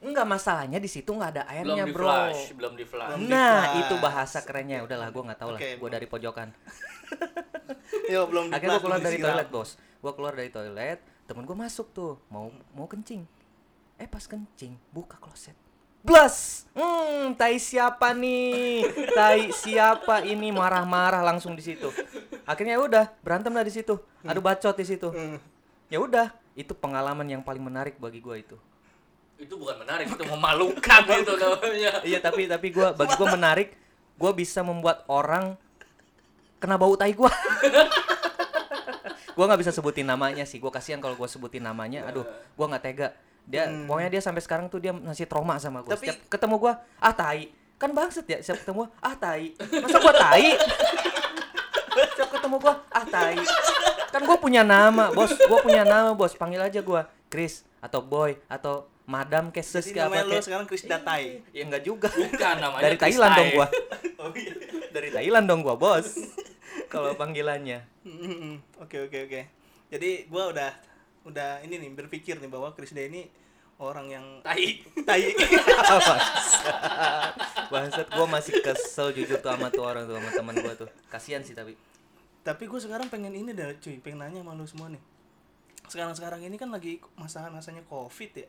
Enggak 0.00 0.24
masalahnya 0.24 0.80
di 0.80 0.88
situ 0.88 1.12
nggak 1.12 1.30
ada 1.36 1.42
Belum 1.44 1.76
airnya 1.76 1.84
di 1.84 1.92
bro. 1.92 2.08
flash, 2.08 2.42
belum 2.56 2.72
di 2.72 2.84
flash. 2.88 3.08
Belum 3.12 3.20
Nah 3.28 3.52
di-flash. 3.60 3.80
itu 3.84 3.94
bahasa 4.00 4.38
kerennya. 4.40 4.78
Udahlah 4.80 5.08
gue 5.12 5.22
nggak 5.28 5.40
tahu 5.40 5.50
lah. 5.52 5.60
Oke, 5.60 5.70
Gue 5.76 5.88
dari 5.92 6.06
pojokan. 6.08 6.48
Yo 8.12 8.24
belum 8.26 8.48
di 8.48 8.52
Akhirnya 8.56 8.80
gue 8.80 8.80
flash, 8.80 8.84
keluar 8.84 8.98
belum 8.98 9.08
dari 9.08 9.18
toilet 9.20 9.48
bos. 9.52 9.70
Gue 10.00 10.12
keluar 10.16 10.32
dari 10.32 10.50
toilet. 10.50 10.98
Temen 11.28 11.44
gue 11.44 11.56
masuk 11.56 11.86
tuh. 11.92 12.16
Mau 12.32 12.48
mau 12.72 12.88
kencing. 12.88 13.22
Eh 14.00 14.08
pas 14.08 14.24
kencing 14.24 14.72
buka 14.88 15.20
kloset. 15.20 15.54
Blas. 16.00 16.64
Hmm, 16.72 17.36
tai 17.36 17.60
siapa 17.60 18.16
nih? 18.16 18.88
Tai 19.12 19.52
siapa 19.52 20.24
ini 20.24 20.48
marah-marah 20.48 21.20
langsung 21.20 21.52
di 21.52 21.60
situ. 21.60 21.92
Akhirnya 22.48 22.80
ya 22.80 22.82
udah 22.82 23.04
berantem 23.20 23.52
lah 23.52 23.60
di 23.60 23.68
situ. 23.68 24.00
Adu 24.24 24.40
bacot 24.40 24.72
di 24.72 24.86
situ. 24.88 25.12
Hmm. 25.12 25.36
Ya 25.92 26.00
udah, 26.00 26.32
itu 26.56 26.72
pengalaman 26.72 27.28
yang 27.28 27.44
paling 27.44 27.60
menarik 27.60 28.00
bagi 28.00 28.24
gue 28.24 28.36
itu. 28.40 28.56
Itu 29.40 29.56
bukan 29.56 29.80
menarik, 29.80 30.04
itu 30.12 30.24
memalukan 30.28 31.00
itu 31.16 31.32
namanya. 31.40 31.90
iya 32.04 32.18
tapi 32.20 32.44
tapi 32.44 32.68
gua 32.70 32.92
bagi 32.92 33.16
gua 33.16 33.28
menarik 33.32 33.72
gua 34.20 34.36
bisa 34.36 34.60
membuat 34.60 35.08
orang 35.08 35.56
kena 36.60 36.76
bau 36.76 36.92
tai 36.92 37.16
gua. 37.16 37.32
Gua 39.32 39.44
nggak 39.48 39.60
bisa 39.64 39.72
sebutin 39.72 40.04
namanya 40.04 40.44
sih 40.44 40.60
gua 40.60 40.68
kasihan 40.68 41.00
kalau 41.00 41.16
gua 41.16 41.24
sebutin 41.24 41.64
namanya. 41.64 42.04
Aduh 42.12 42.28
gua 42.52 42.66
nggak 42.76 42.84
tega. 42.84 43.08
Dia 43.48 43.64
pokoknya 43.88 44.12
dia 44.12 44.22
sampai 44.22 44.44
sekarang 44.44 44.68
tuh 44.68 44.78
dia 44.78 44.92
masih 44.92 45.24
trauma 45.24 45.56
sama 45.56 45.80
gua. 45.80 45.96
Tapi- 45.96 46.12
setiap 46.12 46.20
ketemu 46.28 46.54
gua 46.60 46.72
ah 47.00 47.14
tai. 47.16 47.48
Kan 47.80 47.96
bangset 47.96 48.28
ya 48.28 48.38
setiap 48.44 48.60
ketemu 48.60 48.84
gua 48.84 48.88
ah 49.00 49.16
tai. 49.16 49.56
Masa 49.56 49.98
gua 50.04 50.14
tai? 50.14 50.46
Setiap 52.12 52.28
ketemu 52.28 52.56
gua 52.60 52.74
ah 52.92 53.06
tai. 53.08 53.40
Kan 54.10 54.26
gue 54.26 54.36
punya 54.42 54.66
nama 54.66 55.08
bos. 55.14 55.32
Gue 55.32 55.58
punya 55.62 55.86
nama 55.86 56.10
bos. 56.12 56.34
Panggil 56.34 56.58
aja 56.58 56.82
gue 56.82 57.02
Chris 57.30 57.62
atau 57.78 58.02
Boy 58.02 58.36
atau 58.50 58.90
Madam 59.10 59.50
Keses 59.50 59.90
kayak 59.90 60.06
apa 60.06 60.22
kek. 60.30 60.42
sekarang 60.46 60.64
Chris 60.64 60.84
Datai. 60.84 61.42
ya 61.50 61.66
enggak 61.66 61.82
juga 61.82 62.06
Bukan 62.08 62.56
namanya 62.56 62.82
dari 62.84 62.94
Chris 62.94 63.18
Thailand 63.18 63.26
Tai. 63.28 63.38
dong 63.38 63.50
gua 63.52 63.66
Oh 64.22 64.30
iya. 64.32 64.52
dari 64.88 65.08
Thailand 65.10 65.44
dong 65.44 65.60
gua 65.60 65.74
bos 65.74 66.06
kalau 66.86 67.14
panggilannya. 67.14 67.82
Oke 68.78 68.96
oke 69.00 69.18
oke. 69.24 69.40
Jadi 69.88 70.10
gua 70.26 70.50
udah 70.50 70.70
udah 71.22 71.58
ini 71.60 71.76
nih 71.76 71.90
berpikir 71.92 72.38
nih 72.38 72.46
bahwa 72.46 72.70
Chris 72.70 72.90
Day 72.90 73.06
ini 73.06 73.26
orang 73.78 74.06
yang 74.08 74.26
Tai. 74.40 74.66
tai. 75.02 75.30
Bangsat 77.68 78.08
gua 78.10 78.26
masih 78.26 78.58
kesel 78.60 79.10
jujur 79.10 79.38
tuh 79.38 79.50
sama 79.50 79.68
tuh 79.68 79.82
orang 79.82 80.04
tuh 80.04 80.14
sama 80.14 80.30
teman 80.30 80.54
gua 80.56 80.74
tuh 80.76 80.88
kasihan 81.08 81.40
sih 81.40 81.52
tapi 81.52 81.74
Tapi 82.40 82.64
gue 82.64 82.80
sekarang 82.80 83.06
pengen 83.06 83.36
ini 83.36 83.52
dah 83.52 83.68
cuy, 83.76 84.00
pengen 84.00 84.24
nanya 84.24 84.40
sama 84.40 84.56
lu 84.56 84.64
semua 84.64 84.88
nih. 84.88 85.02
Sekarang-sekarang 85.86 86.40
ini 86.40 86.56
kan 86.56 86.72
lagi 86.72 86.96
masa-masanya 87.12 87.84
Covid 87.84 88.32
ya. 88.34 88.48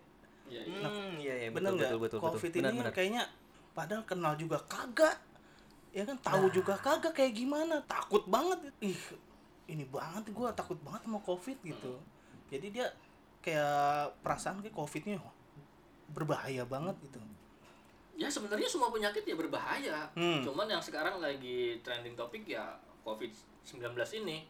Iya, 0.51 0.62
iya. 0.67 0.84
hmm, 0.84 1.12
iya 1.15 1.36
iya 1.39 1.50
bener 1.50 1.72
betul 1.72 1.79
nggak? 1.79 1.88
betul 1.88 2.00
betul 2.03 2.20
betul 2.20 2.31
Covid 2.36 2.51
ini 2.51 2.67
benar 2.75 2.91
kayaknya 2.91 3.24
padahal 3.72 4.03
kenal 4.03 4.34
juga 4.36 4.58
kagak. 4.67 5.15
Ya 5.91 6.03
kan 6.03 6.20
tahu 6.20 6.46
Nah. 6.48 6.53
juga 6.53 6.75
kagak 6.75 7.13
kayak 7.15 7.34
gimana. 7.36 7.79
Takut 7.88 8.24
banget. 8.27 8.60
Ih, 8.84 9.00
ini 9.67 9.84
banget 9.88 10.27
gua 10.31 10.51
takut 10.51 10.75
banget 10.84 11.08
sama 11.08 11.20
Covid 11.24 11.58
gitu. 11.63 11.96
Jadi 12.51 12.67
dia 12.67 12.88
kayak 13.39 14.12
perasaan 14.20 14.60
kayak 14.60 14.75
Covidnya 14.75 15.15
berbahaya 16.12 16.67
banget 16.67 16.96
gitu. 17.08 17.20
Ya 18.20 18.27
sebenarnya 18.27 18.67
semua 18.67 18.91
penyakit 18.91 19.24
ya 19.24 19.36
berbahaya. 19.39 20.12
Hmm. 20.13 20.43
Cuman 20.43 20.67
yang 20.67 20.84
sekarang 20.84 21.24
lagi 21.24 21.79
trending 21.79 22.13
topik 22.13 22.43
ya 22.43 22.75
COVID-19 23.08 23.96
ini. 24.22 24.46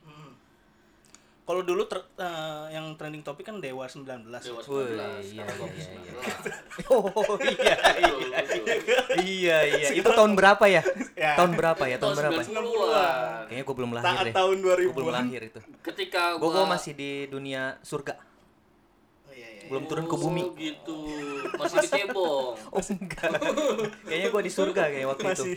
Kalau 1.51 1.67
dulu 1.67 1.83
ter- 1.83 2.07
eh, 2.15 2.65
yang 2.71 2.95
trending 2.95 3.27
topik 3.27 3.43
kan 3.43 3.59
Dewa 3.59 3.83
19. 3.83 4.23
Dewa 4.23 4.63
19, 4.63 4.71
Wih, 4.71 4.87
iya, 4.87 5.19
sekarang 5.19 5.27
iya, 5.27 5.43
COVID-19. 5.59 6.07
oh 6.87 7.35
iya 7.43 7.75
betul. 8.31 8.63
iya 9.19 9.57
iya 9.67 9.87
itu 9.91 10.07
tahun 10.07 10.31
berapa 10.31 10.63
ya 10.65 10.79
Ya. 11.13 11.35
tahun 11.35 11.51
berapa 11.53 11.83
ya 11.83 11.99
tahun 11.99 12.15
berapa 12.15 12.39
90-an. 12.39 13.51
kayaknya 13.51 13.63
gua 13.67 13.75
belum 13.75 13.91
lahir 13.91 14.07
Saat 14.07 14.23
deh 14.23 14.33
tahun 14.33 14.55
gua 14.63 14.75
2000 14.79 14.95
belum 14.95 15.11
lahir 15.11 15.41
itu 15.43 15.59
Ketika 15.83 16.23
gua 16.39 16.49
gua, 16.55 16.63
masih 16.71 16.95
di 16.95 17.11
dunia 17.27 17.75
surga 17.83 18.15
Oh, 18.15 18.15
iya, 18.15 18.23
iya, 18.23 18.30
belum 19.71 19.83
iya. 19.87 19.89
turun 19.95 20.05
ke 20.11 20.15
bumi 20.19 20.41
Oh, 20.43 20.51
gitu. 20.59 20.99
Masih 21.55 21.77
di 21.79 21.87
cebong. 21.87 22.53
oh 22.75 22.81
enggak 22.83 23.31
kayaknya 24.03 24.27
gua 24.27 24.41
di 24.43 24.51
surga 24.51 24.83
kayak 24.91 25.07
waktu 25.07 25.23
itu 25.23 25.31
masih 25.31 25.55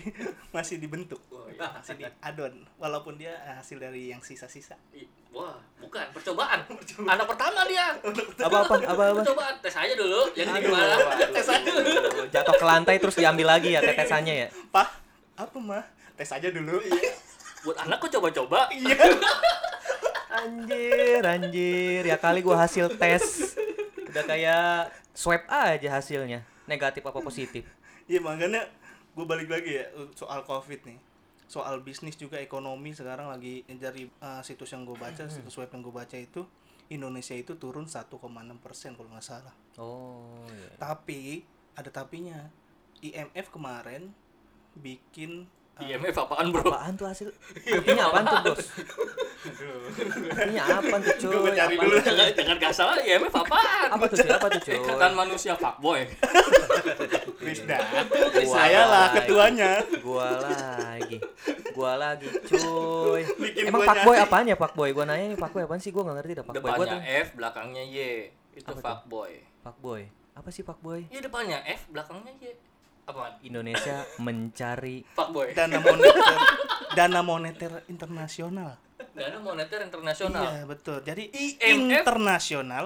masih 0.54 0.76
dibentuk. 0.78 1.20
Oh, 1.34 1.50
iya. 1.50 1.66
Masih 1.82 1.94
di 1.98 2.04
adon 2.22 2.54
walaupun 2.78 3.18
dia 3.18 3.34
hasil 3.58 3.82
dari 3.82 4.14
yang 4.14 4.22
sisa-sisa. 4.22 4.78
Wah, 5.34 5.58
bukan 5.82 6.06
percobaan. 6.14 6.62
Anak 7.10 7.26
pertama 7.26 7.66
dia. 7.66 7.98
apa 8.38 8.56
apa 8.62 8.74
apa 8.86 9.02
apa 9.10 9.20
Percobaan 9.26 9.54
tes 9.58 9.74
aja 9.74 9.94
dulu. 9.98 10.30
Jadi 10.30 10.46
Aduh, 10.46 10.62
gimana? 10.70 10.94
tes 11.34 11.46
aja 11.50 11.70
dulu. 11.74 12.22
jatuh 12.30 12.54
ke 12.54 12.64
lantai 12.64 12.96
terus 13.02 13.18
diambil 13.18 13.58
lagi 13.58 13.74
ya 13.74 13.82
tetesannya 13.82 14.46
ya 14.46 14.48
Pak, 14.70 14.88
apa 15.34 15.58
mah? 15.58 15.82
Tes 16.14 16.30
aja 16.30 16.48
dulu. 16.54 16.78
Buat 17.66 17.82
anak 17.82 17.98
kok 17.98 18.10
coba-coba. 18.14 18.70
Iya. 18.70 18.94
anjir 20.34 21.22
anjir 21.22 22.02
ya 22.02 22.18
kali 22.18 22.42
gua 22.42 22.66
hasil 22.66 22.90
tes 22.98 23.53
udah 24.14 24.24
kayak 24.30 24.94
swab 25.10 25.42
aja 25.50 25.98
hasilnya 25.98 26.46
negatif 26.70 27.02
apa 27.02 27.18
positif. 27.18 27.66
Iya 28.06 28.22
makanya 28.22 28.68
gue 29.18 29.26
balik 29.26 29.50
lagi 29.50 29.82
ya 29.82 29.90
soal 30.14 30.46
covid 30.46 30.86
nih. 30.86 30.98
Soal 31.50 31.82
bisnis 31.82 32.14
juga 32.14 32.38
ekonomi 32.38 32.94
sekarang 32.94 33.26
lagi 33.26 33.66
dari 33.66 34.06
uh, 34.22 34.40
situs 34.40 34.70
yang 34.70 34.86
gue 34.86 34.96
baca 34.96 35.26
situs 35.26 35.58
web 35.58 35.68
yang 35.74 35.82
gue 35.82 35.94
baca 35.94 36.16
itu 36.16 36.46
Indonesia 36.92 37.34
itu 37.34 37.56
turun 37.56 37.88
1,6 37.88 38.06
persen 38.62 38.94
kalau 38.94 39.10
nggak 39.10 39.24
salah. 39.24 39.54
Oh 39.80 40.46
iya. 40.46 40.78
tapi 40.78 41.42
ada 41.74 41.90
tapinya. 41.90 42.48
IMF 43.04 43.52
kemarin 43.52 44.14
bikin 44.78 45.44
IMF 45.74 46.14
apaan, 46.14 46.46
Bro? 46.48 46.70
apaan 46.70 46.94
tuh 46.94 47.02
hasil? 47.04 47.28
Artinya 47.74 48.04
apaan 48.06 48.24
tuh 48.24 48.38
bos? 48.46 48.66
artinya 50.34 50.62
apaan 50.70 51.00
tuh 51.00 51.14
cuy 51.18 51.34
Gua 51.34 51.50
cari 51.52 51.74
dulu. 51.74 51.96
Jangan 52.00 52.26
jangan 52.32 52.56
gak 52.56 52.72
salah 52.72 52.94
IMF 52.96 53.34
apaan? 53.34 53.88
apa 53.90 54.04
tuh 54.06 54.16
cuy 54.16 54.30
apa 54.30 54.46
tuh 54.48 54.60
cuy 54.62 54.76
Ikatan 54.78 55.12
manusia 55.12 55.52
fuckboy. 55.54 56.00
Krisda. 57.36 57.78
Gua 58.08 58.44
saya 58.46 58.82
lah 58.86 59.06
ketuanya. 59.12 59.70
Gua 59.98 60.28
lagi. 60.40 61.16
Gua 61.74 61.92
lagi 61.98 62.28
cuy 62.46 63.22
Bikin 63.34 63.62
emang 63.68 63.82
gua 63.82 63.88
fuckboy 63.90 64.16
apaan 64.16 64.46
ya 64.46 64.56
fuckboy? 64.56 64.88
Gua 64.90 65.04
nanya 65.04 65.26
nih 65.26 65.38
fuckboy 65.38 65.62
apaan 65.64 65.80
sih? 65.80 65.90
Gua 65.90 66.02
nggak 66.06 66.16
ngerti 66.22 66.32
dah 66.34 66.44
fuckboy. 66.44 66.62
Gua 66.64 66.86
Depannya 66.86 67.00
F, 67.20 67.28
belakangnya 67.34 67.82
Y. 67.82 67.96
Itu 68.54 68.70
Apa 68.70 68.80
fuckboy. 68.80 69.32
fuckboy. 69.60 70.02
Apa 70.34 70.48
sih 70.50 70.62
fuckboy? 70.62 71.00
Iya 71.08 71.20
depannya 71.20 71.58
F, 71.64 71.90
belakangnya 71.90 72.30
Y. 72.36 72.54
Apaan? 73.04 73.32
Indonesia 73.40 74.02
mencari 74.24 75.04
Fuckboy. 75.08 75.52
dana 75.52 75.78
moneter 75.78 76.38
dana 76.96 77.20
moneter 77.20 77.72
internasional 77.86 78.80
Dana 79.10 79.38
moneter 79.38 79.78
internasional. 79.80 80.42
iya 80.42 80.62
betul 80.64 80.98
jadi 81.00 81.30
IMF. 81.30 82.02
internasional 82.02 82.84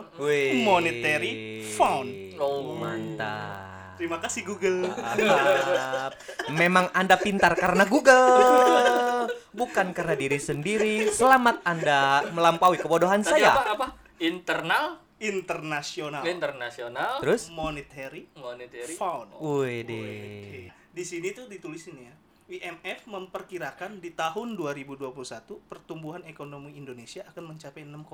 monetary 0.60 1.32
fund 1.70 2.37
Oh. 2.37 2.76
mantap 2.76 3.96
terima 3.96 4.18
kasih 4.18 4.44
Google 4.44 4.87
Mantap. 4.88 6.14
Memang 6.54 6.87
Anda 6.92 7.18
pintar 7.18 7.58
karena 7.58 7.82
Google, 7.82 9.26
bukan 9.50 9.90
karena 9.90 10.14
diri 10.14 10.38
sendiri. 10.38 11.10
Selamat 11.10 11.58
Anda 11.62 12.22
melampaui 12.28 12.78
kebodohan 12.78 13.20
Tadi 13.20 13.42
saya. 13.42 13.58
apa 13.58 13.75
apa? 13.75 13.87
Internal, 14.18 15.02
internasional 15.18 16.22
internasional, 16.22 17.18
Terus? 17.18 17.50
monetary 17.50 18.30
monetary. 18.34 18.94
fund 18.94 19.34
Wih 19.37 19.82
deh. 19.82 20.70
di 20.88 21.02
sini 21.02 21.30
tuh 21.30 21.46
ditulis 21.46 21.87
ini 21.87 22.02
ya 22.02 22.14
IMF 22.48 23.04
memperkirakan 23.04 23.98
di 23.98 24.08
tahun 24.10 24.54
2021 24.54 25.12
pertumbuhan 25.64 26.25
ekonomi 26.25 26.72
Indonesia 26.72 27.20
akan 27.26 27.44
mencapai 27.46 27.84
6,1 27.84 28.08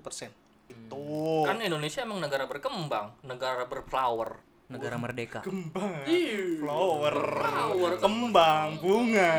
persen. 0.00 0.32
Itu 0.64 1.44
Kan 1.44 1.60
Indonesia 1.60 2.00
emang 2.00 2.16
negara 2.16 2.48
berkembang, 2.48 3.12
negara 3.20 3.68
berflower. 3.68 4.40
Negara 4.64 4.96
merdeka. 4.96 5.44
kembang, 5.44 6.00
Ih, 6.08 6.56
flower, 6.56 7.12
Flower. 7.12 7.92
kembang, 8.00 8.80
bunga. 8.80 9.34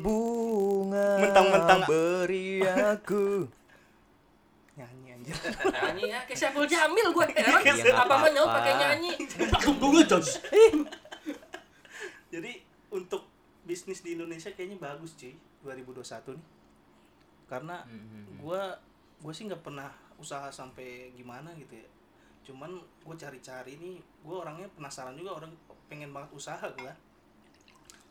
Bunga 0.00 1.06
Mentang-mentang- 1.20 1.84
beri 1.84 2.64
aku. 2.64 3.44
Nyanyi 5.26 5.42
anjir. 5.42 5.74
nyanyi 5.74 6.04
ya 6.14 6.18
kayak 6.30 6.38
Saiful 6.38 6.66
Jamil 6.70 7.08
gue 7.10 7.26
heran 7.34 7.58
nggak 7.58 7.90
apa 7.92 8.02
apa-apa. 8.06 8.46
pakai 8.54 8.72
nyanyi 8.78 9.12
bunga 9.82 10.02
jos 10.06 10.38
Jadi 12.30 12.52
untuk 12.94 13.26
bisnis 13.66 14.02
di 14.02 14.14
Indonesia 14.14 14.50
kayaknya 14.54 14.78
bagus 14.78 15.18
cuy 15.18 15.34
2021 15.66 16.38
nih. 16.38 16.46
Karena 17.46 17.82
Hmm, 17.86 18.38
gua 18.42 18.78
gue 19.22 19.32
sih 19.34 19.46
nggak 19.46 19.62
pernah 19.62 19.90
usaha 20.18 20.50
sampai 20.50 21.10
gimana 21.14 21.50
gitu 21.58 21.74
ya. 21.78 21.88
Cuman 22.46 22.78
gue 22.78 23.16
cari-cari 23.18 23.74
nih, 23.78 23.98
gue 23.98 24.36
orangnya 24.36 24.70
penasaran 24.70 25.18
juga 25.18 25.42
orang 25.42 25.50
pengen 25.90 26.14
banget 26.14 26.30
usaha 26.34 26.62
gue. 26.62 26.92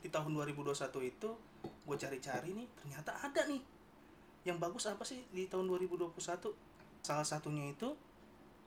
Di 0.04 0.12
tahun 0.12 0.36
2021 0.36 0.76
itu 1.08 1.30
gue 1.64 1.98
cari-cari 1.98 2.52
nih, 2.52 2.68
ternyata 2.76 3.16
ada 3.16 3.42
nih. 3.48 3.64
Yang 4.44 4.58
bagus 4.60 4.84
apa 4.92 5.04
sih 5.08 5.24
di 5.32 5.48
tahun 5.48 5.72
2021? 5.72 6.16
Salah 7.06 7.22
satunya 7.24 7.70
itu 7.70 7.94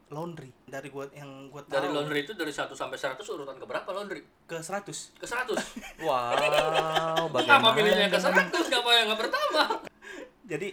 laundry. 0.09 0.54
Dari 0.64 0.88
gua 0.88 1.04
yang 1.12 1.50
gue 1.50 1.59
tahu 1.61 1.75
dari 1.75 1.88
laundry 1.90 2.23
itu 2.23 2.33
dari 2.33 2.49
1 2.49 2.71
sampai 2.73 2.95
100 2.95 3.18
urutan 3.21 3.57
ke 3.57 3.66
berapa 3.66 3.90
laundry 3.90 4.23
ke 4.47 4.57
100. 4.57 4.87
ke 5.12 5.26
100 5.26 5.52
Wow, 6.07 6.33
kenapa 7.28 7.28
bagaimana? 7.35 7.75
milihnya 7.75 8.07
ke 8.07 8.16
dengan- 8.16 8.49
100 8.49 8.62
kenapa 8.64 8.88
yang 8.90 9.07
nggak 9.07 9.21
pertama 9.21 9.62
Jadi 10.47 10.68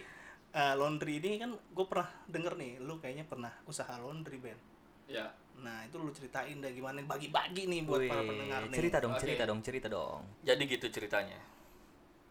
eh, 0.54 0.74
laundry 0.74 1.18
ini 1.18 1.36
kan 1.36 1.50
gue 1.52 1.84
pernah 1.84 2.08
denger 2.24 2.54
nih, 2.54 2.72
lu 2.80 2.96
kayaknya 2.96 3.24
pernah 3.24 3.52
usaha 3.64 3.92
laundry 3.94 4.38
Ben. 4.38 4.56
ya 5.04 5.28
Nah 5.56 5.84
itu 5.84 5.96
lu 5.96 6.08
ceritain 6.10 6.56
dah 6.56 6.70
gimana 6.70 7.00
bagi-bagi 7.02 7.66
nih 7.66 7.80
buat 7.82 8.00
para 8.02 8.20
Wih, 8.20 8.28
pendengar 8.30 8.60
nih. 8.62 8.72
cerita 8.72 8.96
dong, 8.98 9.12
cerita 9.16 9.44
dong, 9.44 9.60
cerita 9.60 9.86
dong. 9.90 10.20
jadi 10.40 10.62
gitu 10.62 10.86
ceritanya 10.88 11.36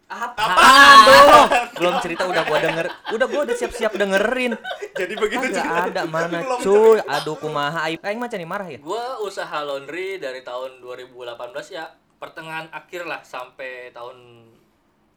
Apaan 0.06 0.96
tuh? 1.02 1.28
Belum 1.78 1.96
cerita 1.98 2.24
udah 2.24 2.44
gua 2.44 2.60
denger. 2.60 2.86
Udah 3.10 3.26
gua 3.26 3.42
udah 3.44 3.56
siap-siap 3.56 3.94
dengerin. 3.94 4.54
Jadi 4.92 5.14
begitu 5.14 5.46
cerita. 5.52 5.90
ada 5.90 6.06
mana 6.06 6.40
cuy. 6.58 7.02
Aduh 7.02 7.36
kumaha 7.36 7.86
aing 7.86 7.98
aing 8.00 8.18
macan 8.18 8.38
nih 8.38 8.48
marah 8.48 8.68
ya. 8.68 8.78
gua 8.80 9.18
usaha 9.20 9.58
laundry 9.60 10.18
dari 10.18 10.40
tahun 10.40 10.78
2018 10.80 11.26
ya 11.70 11.90
pertengahan 12.16 12.70
akhir 12.70 13.04
lah 13.04 13.20
sampai 13.22 13.90
tahun 13.92 14.46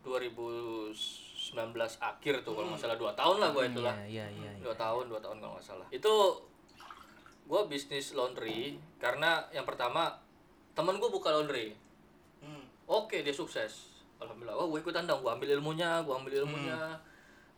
2019 0.02 0.96
akhir 2.00 2.34
tuh 2.40 2.52
kalau 2.52 2.68
nggak 2.68 2.80
salah 2.80 2.96
dua 2.96 3.12
tahun 3.12 3.36
lah 3.38 3.48
gua 3.50 3.64
itulah 3.64 3.94
Iya, 4.00 4.26
iya, 4.26 4.50
iya. 4.50 4.60
dua 4.60 4.74
tahun 4.74 5.04
dua 5.06 5.18
tahun 5.18 5.36
kalau 5.38 5.52
nggak 5.54 5.64
salah 5.64 5.86
itu 5.88 6.14
gue 7.44 7.60
bisnis 7.66 8.12
laundry 8.12 8.60
karena 8.96 9.48
yang 9.50 9.64
pertama 9.64 10.20
temen 10.72 10.96
gue 10.96 11.08
buka 11.08 11.30
laundry 11.30 11.72
Hmm. 12.38 12.62
oke 12.86 13.18
dia 13.18 13.32
sukses 13.32 13.97
alhamdulillah. 14.18 14.56
Wah 14.56 14.66
gue 14.66 14.78
ikutan 14.80 15.04
dong. 15.04 15.20
Gue 15.22 15.32
ambil 15.32 15.48
ilmunya 15.54 16.02
gue 16.02 16.14
ambil 16.14 16.32
ilmunya. 16.44 16.78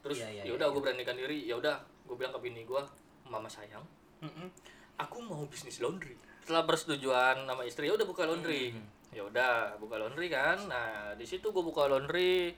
Terus 0.01 0.17
Iya, 0.21 0.29
iya, 0.33 0.43
ya 0.43 0.45
iya, 0.49 0.53
udah 0.57 0.67
iya. 0.69 0.75
gue 0.75 0.83
beranikan 0.83 1.17
diri. 1.17 1.39
Ya 1.45 1.55
udah 1.57 1.77
gue 2.09 2.15
bilang 2.17 2.33
ke 2.33 2.41
bini 2.41 2.65
gue 2.65 2.83
mama 3.31 3.47
sayang 3.47 3.87
Mm-mm. 4.21 4.51
aku 4.99 5.23
mau 5.23 5.47
bisnis 5.47 5.79
laundry. 5.79 6.19
Setelah 6.43 6.67
persetujuan 6.67 7.47
sama 7.47 7.63
istri 7.63 7.87
ya 7.87 7.95
udah 7.95 8.07
buka 8.07 8.27
laundry. 8.27 8.75
Hmm. 8.75 8.87
ya 9.11 9.23
udah 9.27 9.75
buka 9.79 9.97
laundry 9.99 10.29
kan. 10.29 10.59
Nah 10.67 11.15
di 11.15 11.25
situ 11.25 11.51
gue 11.51 11.65
buka 11.65 11.87
laundry 11.87 12.53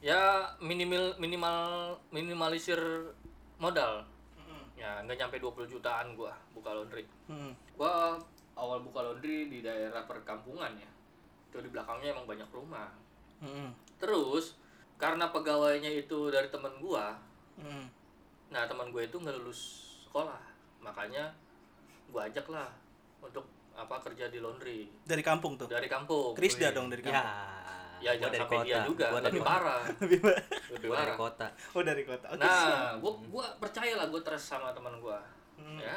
ya 0.00 0.44
minimal 0.60 1.16
minimal 1.16 1.56
minimalisir 2.10 2.78
modal. 3.56 4.04
Mm-mm. 4.36 4.62
ya 4.76 5.00
nggak 5.04 5.16
nyampe 5.16 5.36
20 5.40 5.72
jutaan 5.72 6.12
gua 6.14 6.32
buka 6.52 6.72
laundry. 6.76 7.04
Mm-mm. 7.32 7.52
gua 7.76 8.16
awal 8.56 8.80
buka 8.80 9.04
laundry 9.04 9.48
di 9.48 9.60
daerah 9.60 10.04
perkampungan 10.04 10.72
ya. 10.76 10.90
Itu 11.48 11.60
di 11.60 11.68
belakangnya 11.72 12.12
emang 12.12 12.28
banyak 12.28 12.48
rumah 12.52 12.88
Mm-mm. 13.38 13.68
terus 13.96 14.56
karena 14.96 15.28
pegawainya 15.28 15.90
itu 15.90 16.28
dari 16.28 16.48
temen 16.48 16.72
gua 16.76 17.12
Mm-mm. 17.56 17.84
nah 18.48 18.64
teman 18.64 18.88
gue 18.88 19.02
itu 19.02 19.14
nggak 19.14 19.36
lulus 19.36 19.60
sekolah 20.02 20.40
makanya 20.78 21.28
gua 22.08 22.24
ajak 22.24 22.46
lah 22.46 22.70
untuk 23.18 23.44
apa 23.72 24.00
kerja 24.00 24.26
di 24.26 24.38
laundry 24.38 24.88
dari 25.02 25.20
kampung 25.20 25.54
tuh 25.54 25.66
dari 25.66 25.84
kampung 25.86 26.32
Krisda 26.32 26.70
dong 26.70 26.88
dari 26.88 27.02
Ya. 27.02 27.12
kampung 27.12 27.36
ya 27.96 28.12
gua 28.12 28.18
jangan 28.18 28.28
dari 28.30 28.38
sampai 28.38 28.58
dia 28.62 28.76
kota. 28.76 28.86
juga 28.86 29.06
Gua 29.06 29.18
dari 29.18 29.26
lebih 29.26 29.40
kota. 29.40 29.50
parah 29.50 29.80
lebih 29.98 30.18
ba- 30.18 30.42
lebih 30.70 30.86
Gua 30.86 30.96
dari 30.96 31.02
parah 31.02 31.16
kota. 31.18 31.46
oh 31.70 31.82
dari 31.82 32.02
kota 32.02 32.26
Oke, 32.28 32.38
nah 32.38 32.62
gua 32.96 33.12
gua 33.26 33.46
percaya 33.58 33.92
lah 33.94 34.06
gua 34.06 34.20
trust 34.22 34.46
sama 34.48 34.70
teman 34.70 34.96
gua 34.98 35.20
Hmm. 35.56 35.80
ya 35.80 35.96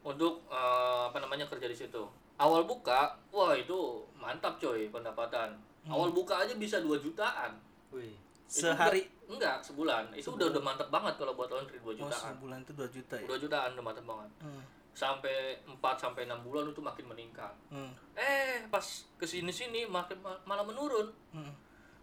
untuk 0.00 0.46
eh, 0.46 1.02
apa 1.04 1.18
namanya 1.18 1.42
kerja 1.44 1.66
di 1.66 1.74
situ 1.74 1.98
awal 2.36 2.62
buka 2.64 3.10
wah 3.28 3.50
itu 3.52 3.74
mantap 4.14 4.56
coy 4.56 4.86
pendapatan 4.88 5.58
Hmm. 5.80 5.90
awal 5.90 6.10
buka 6.10 6.34
aja 6.38 6.52
bisa 6.54 6.76
2 6.78 6.96
jutaan 6.96 7.56
Wih. 7.90 8.12
Sehari 8.44 9.00
udah- 9.00 9.30
enggak 9.30 9.56
sebulan 9.62 10.10
itu 10.12 10.26
udah 10.28 10.46
udah 10.48 10.60
mantap 10.60 10.88
banget 10.88 11.14
kalau 11.16 11.32
buat 11.32 11.48
laundry 11.48 11.78
2 11.78 11.86
oh 11.86 11.94
jutaan 11.96 12.34
sebulan 12.34 12.58
itu 12.60 12.72
2 12.74 12.88
juta 12.90 13.14
ya 13.14 13.26
2 13.26 13.38
jutaan 13.38 13.68
udah 13.72 13.84
mantap 13.84 14.04
banget 14.04 14.30
Hmm. 14.40 14.62
sampai 14.90 15.36
4 15.64 15.80
sampai 15.96 16.24
6 16.24 16.42
bulan 16.42 16.66
itu 16.66 16.80
makin 16.80 17.06
meningkat 17.06 17.54
Hmm. 17.68 17.94
eh 18.12 18.66
pas 18.66 18.82
ke 19.14 19.24
sini 19.24 19.48
sini 19.48 19.86
makin 19.86 20.18
ma- 20.18 20.42
malah 20.44 20.62
menurun 20.62 21.08
Hmm. 21.30 21.54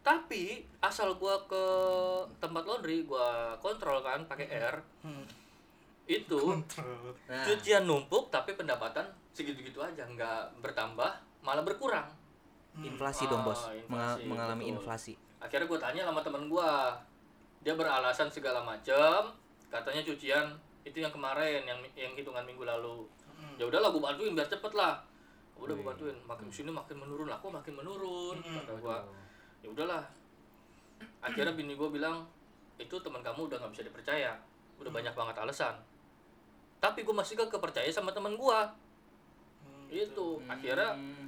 tapi 0.02 0.64
asal 0.80 1.14
gua 1.14 1.36
ke 1.44 1.64
tempat 2.38 2.64
laundry 2.64 3.04
gua 3.04 3.28
kontrol 3.58 4.00
kan 4.00 4.24
pakai 4.24 4.48
air 4.48 4.76
Hmm. 5.02 5.28
itu 6.06 6.40
Kontrol. 6.40 7.12
Nah, 7.28 7.44
cucian 7.44 7.84
numpuk 7.84 8.32
tapi 8.32 8.54
pendapatan 8.54 9.04
segitu-gitu 9.30 9.78
aja 9.78 10.08
nggak 10.08 10.64
bertambah 10.64 11.12
malah 11.42 11.62
berkurang 11.62 12.08
inflasi 12.80 13.24
Ah, 13.24 13.30
dong, 13.30 13.44
Bos. 13.44 13.62
Menga- 13.62 13.78
inflasi, 14.14 14.22
mengalami 14.26 14.64
betul. 14.64 14.76
inflasi. 14.76 15.14
akhirnya 15.38 15.66
gue 15.66 15.80
tanya 15.80 16.02
sama 16.04 16.20
temen 16.20 16.44
gue 16.46 16.70
dia 17.62 17.74
beralasan 17.74 18.26
segala 18.28 18.60
macem. 18.60 19.22
Katanya 19.68 20.02
cucian 20.02 20.50
itu 20.82 20.98
yang 20.98 21.10
kemarin 21.10 21.62
yang 21.62 21.78
yang 21.94 22.14
hitungan 22.14 22.42
minggu 22.42 22.64
lalu. 22.64 23.06
Hmm. 23.30 23.54
ya 23.56 23.64
udahlah 23.64 23.88
gue 23.88 24.00
bantuin 24.00 24.34
biar 24.34 24.46
cepet 24.46 24.74
lah. 24.74 24.98
Udah 25.56 25.72
gue 25.72 25.78
Wih. 25.78 25.86
bantuin. 25.88 26.18
Makin 26.24 26.50
sini 26.50 26.70
makin 26.70 26.98
menurun 26.98 27.28
lah. 27.28 27.38
Kok 27.38 27.54
makin 27.54 27.74
menurun? 27.76 28.38
Hmm. 28.40 28.56
kata 28.60 28.74
gue 28.76 28.98
ya 29.60 29.70
udahlah. 29.70 30.04
Akhirnya 31.20 31.54
bini 31.54 31.74
gue 31.74 31.86
bilang 31.88 32.26
itu 32.76 32.94
teman 32.96 33.22
kamu 33.22 33.46
udah 33.46 33.58
nggak 33.60 33.72
bisa 33.72 33.84
dipercaya. 33.84 34.34
Udah 34.76 34.90
banyak 34.90 35.14
banget 35.14 35.36
alasan. 35.36 35.78
Tapi 36.78 37.02
gue 37.02 37.12
masih 37.12 37.34
gak 37.36 37.50
kepercaya 37.52 37.90
sama 37.90 38.10
teman 38.10 38.34
gue 38.34 38.60
Hmm, 39.60 39.86
itu 39.88 40.28
akhirnya 40.46 40.94
Hmm. 40.94 41.26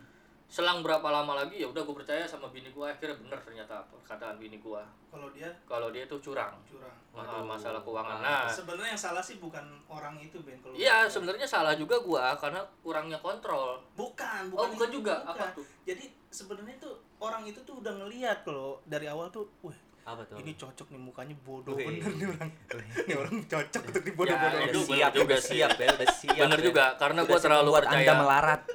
Selang 0.50 0.82
berapa 0.82 1.06
lama 1.06 1.38
lagi 1.38 1.62
ya 1.62 1.70
udah 1.70 1.78
gue 1.80 1.94
percaya 1.94 2.26
sama 2.26 2.50
bini 2.50 2.68
gue 2.68 2.82
akhirnya 2.82 3.14
bener 3.16 3.38
ternyata 3.40 3.86
perkataan 3.86 4.36
bini 4.36 4.58
gue 4.58 4.82
kalau 5.08 5.30
dia? 5.30 5.50
Kalau 5.64 5.90
dia 5.90 6.04
itu 6.04 6.18
curang. 6.20 6.54
Curang. 6.66 6.94
Ma- 7.10 7.22
Waduh, 7.22 7.42
masalah 7.44 7.82
keuangan. 7.82 8.18
nah. 8.18 8.46
Sebenarnya 8.46 8.94
yang 8.94 9.02
salah 9.02 9.22
sih 9.22 9.38
bukan 9.38 9.62
orang 9.88 10.18
itu 10.18 10.38
Ben 10.42 10.58
kalau 10.58 10.74
iya 10.74 11.06
sebenarnya 11.06 11.46
salah 11.46 11.74
juga 11.74 11.98
gua 12.00 12.34
karena 12.36 12.62
kurangnya 12.80 13.18
kontrol. 13.18 13.82
Bukan 13.94 14.50
oh 14.52 14.70
bukan 14.70 14.90
itu, 14.90 14.96
juga? 15.02 15.22
bukan. 15.24 15.34
apa 15.34 15.46
tuh? 15.54 15.66
Jadi 15.84 16.06
sebenarnya 16.28 16.78
tuh 16.78 16.94
orang 17.18 17.42
itu 17.44 17.58
tuh 17.60 17.78
udah 17.78 17.94
ngelihat 17.96 18.42
kalau 18.42 18.78
dari 18.84 19.06
awal 19.06 19.30
tuh 19.30 19.46
wah 19.60 19.74
Apa 20.04 20.22
tuh? 20.24 20.38
ini 20.38 20.54
cocok 20.54 20.90
nih 20.90 20.98
mukanya 21.00 21.36
bodoh 21.42 21.74
Wih. 21.74 21.86
bener 21.90 22.10
nih 22.12 22.28
orang. 22.28 22.50
Ini 23.06 23.14
orang 23.16 23.36
cocok 23.46 23.84
untuk 23.86 24.02
Ya, 24.02 24.08
dibodoh-bodoh 24.08 24.50
udah 24.52 24.66
itu 24.66 24.80
bener 24.80 24.98
siap, 24.98 25.12
juga 25.14 25.36
siap 25.38 25.72
ya, 25.76 25.90
udah 25.92 26.10
siap. 26.12 26.38
bener 26.40 26.60
ya. 26.60 26.66
juga 26.66 26.86
karena 26.98 27.22
siap 27.22 27.42
terlalu 27.42 27.70
percaya 27.74 27.98
Anda 28.00 28.14
melarat. 28.16 28.62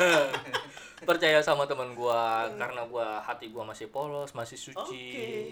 percaya 1.02 1.40
sama 1.40 1.64
teman 1.64 1.92
gua 1.92 2.20
karena 2.52 2.82
gua 2.84 3.18
hati 3.18 3.48
gua 3.48 3.64
masih 3.64 3.88
polos 3.88 4.30
masih 4.30 4.56
oke 4.70 4.86
suci 4.86 5.04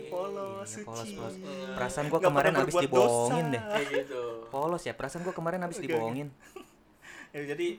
polos 0.06 0.66
Iya, 0.66 0.74
suci 0.74 0.84
polos, 0.84 1.08
polos. 1.10 1.34
Hmm. 1.36 1.74
Perasaan 1.74 2.06
gua 2.06 2.18
Nggak 2.18 2.28
kemarin 2.28 2.54
habis 2.54 2.74
dibohongin 2.76 3.44
dosa. 3.44 3.54
deh. 3.54 3.62
kayak 3.64 3.88
gitu 3.96 4.22
Polos 4.48 4.82
ya, 4.82 4.92
perasaan 4.92 5.22
gua 5.22 5.32
kemarin 5.32 5.60
habis 5.60 5.78
dibohongin. 5.78 6.28
Ya, 7.28 7.44
jadi 7.44 7.76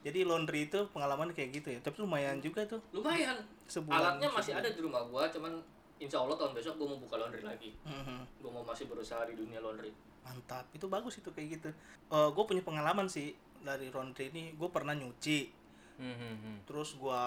jadi 0.00 0.22
laundry 0.22 0.66
itu 0.66 0.78
pengalaman 0.88 1.34
kayak 1.34 1.50
gitu 1.52 1.68
ya 1.68 1.82
tapi 1.82 1.98
lumayan 1.98 2.38
juga 2.38 2.62
tuh 2.62 2.78
lumayan 2.92 3.34
sebulan 3.66 3.98
alatnya 4.14 4.30
masih 4.30 4.54
sebulan. 4.54 4.62
ada 4.62 4.70
di 4.70 4.80
rumah 4.80 5.02
gua 5.04 5.26
cuman 5.26 5.58
insya 5.98 6.22
Allah 6.22 6.38
tahun 6.38 6.54
besok 6.54 6.78
gua 6.78 6.94
mau 6.94 7.00
buka 7.00 7.18
laundry 7.18 7.42
lagi 7.42 7.74
Mhm. 7.82 8.38
gua 8.38 8.50
mau 8.52 8.62
masih 8.62 8.86
berusaha 8.86 9.26
di 9.26 9.34
dunia 9.34 9.58
laundry 9.58 9.90
mantap 10.22 10.70
itu 10.70 10.86
bagus 10.86 11.18
itu 11.18 11.26
kayak 11.28 11.58
gitu 11.58 11.70
gue 12.08 12.44
punya 12.44 12.58
pengalaman 12.60 13.06
sih 13.06 13.34
dari 13.58 13.90
laundry 13.90 14.26
ini 14.28 14.50
gue 14.52 14.68
pernah 14.68 14.90
nyuci 14.92 15.50
Hmm, 15.96 16.12
hmm, 16.12 16.36
hmm. 16.36 16.56
terus 16.62 16.92
gua 16.94 17.22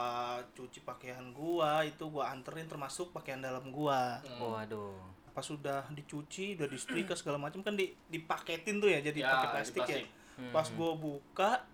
cuci 0.51 0.81
pakaian 0.81 1.25
gua 1.29 1.81
itu 1.81 2.05
gua 2.05 2.29
anterin 2.29 2.65
termasuk 2.65 3.09
pakaian 3.09 3.39
dalam 3.39 3.67
gua 3.67 4.21
Hmm. 4.21 4.45
Waduh. 4.47 4.93
pas 5.29 5.41
sudah 5.41 5.87
dicuci 5.89 6.53
udah 6.53 6.65
disetrika 6.65 7.13
segala 7.13 7.37
macam 7.39 7.59
kan 7.59 7.71
di 7.71 7.89
dipaketin 8.05 8.77
tuh 8.77 8.87
ya 8.87 8.99
jadi 8.99 9.19
Ya, 9.19 9.29
pakai 9.31 9.47
plastik, 9.55 9.83
ya 9.83 10.01
Hmm, 10.35 10.51
pas 10.51 10.69
gua 10.69 10.93
buka 10.93 11.65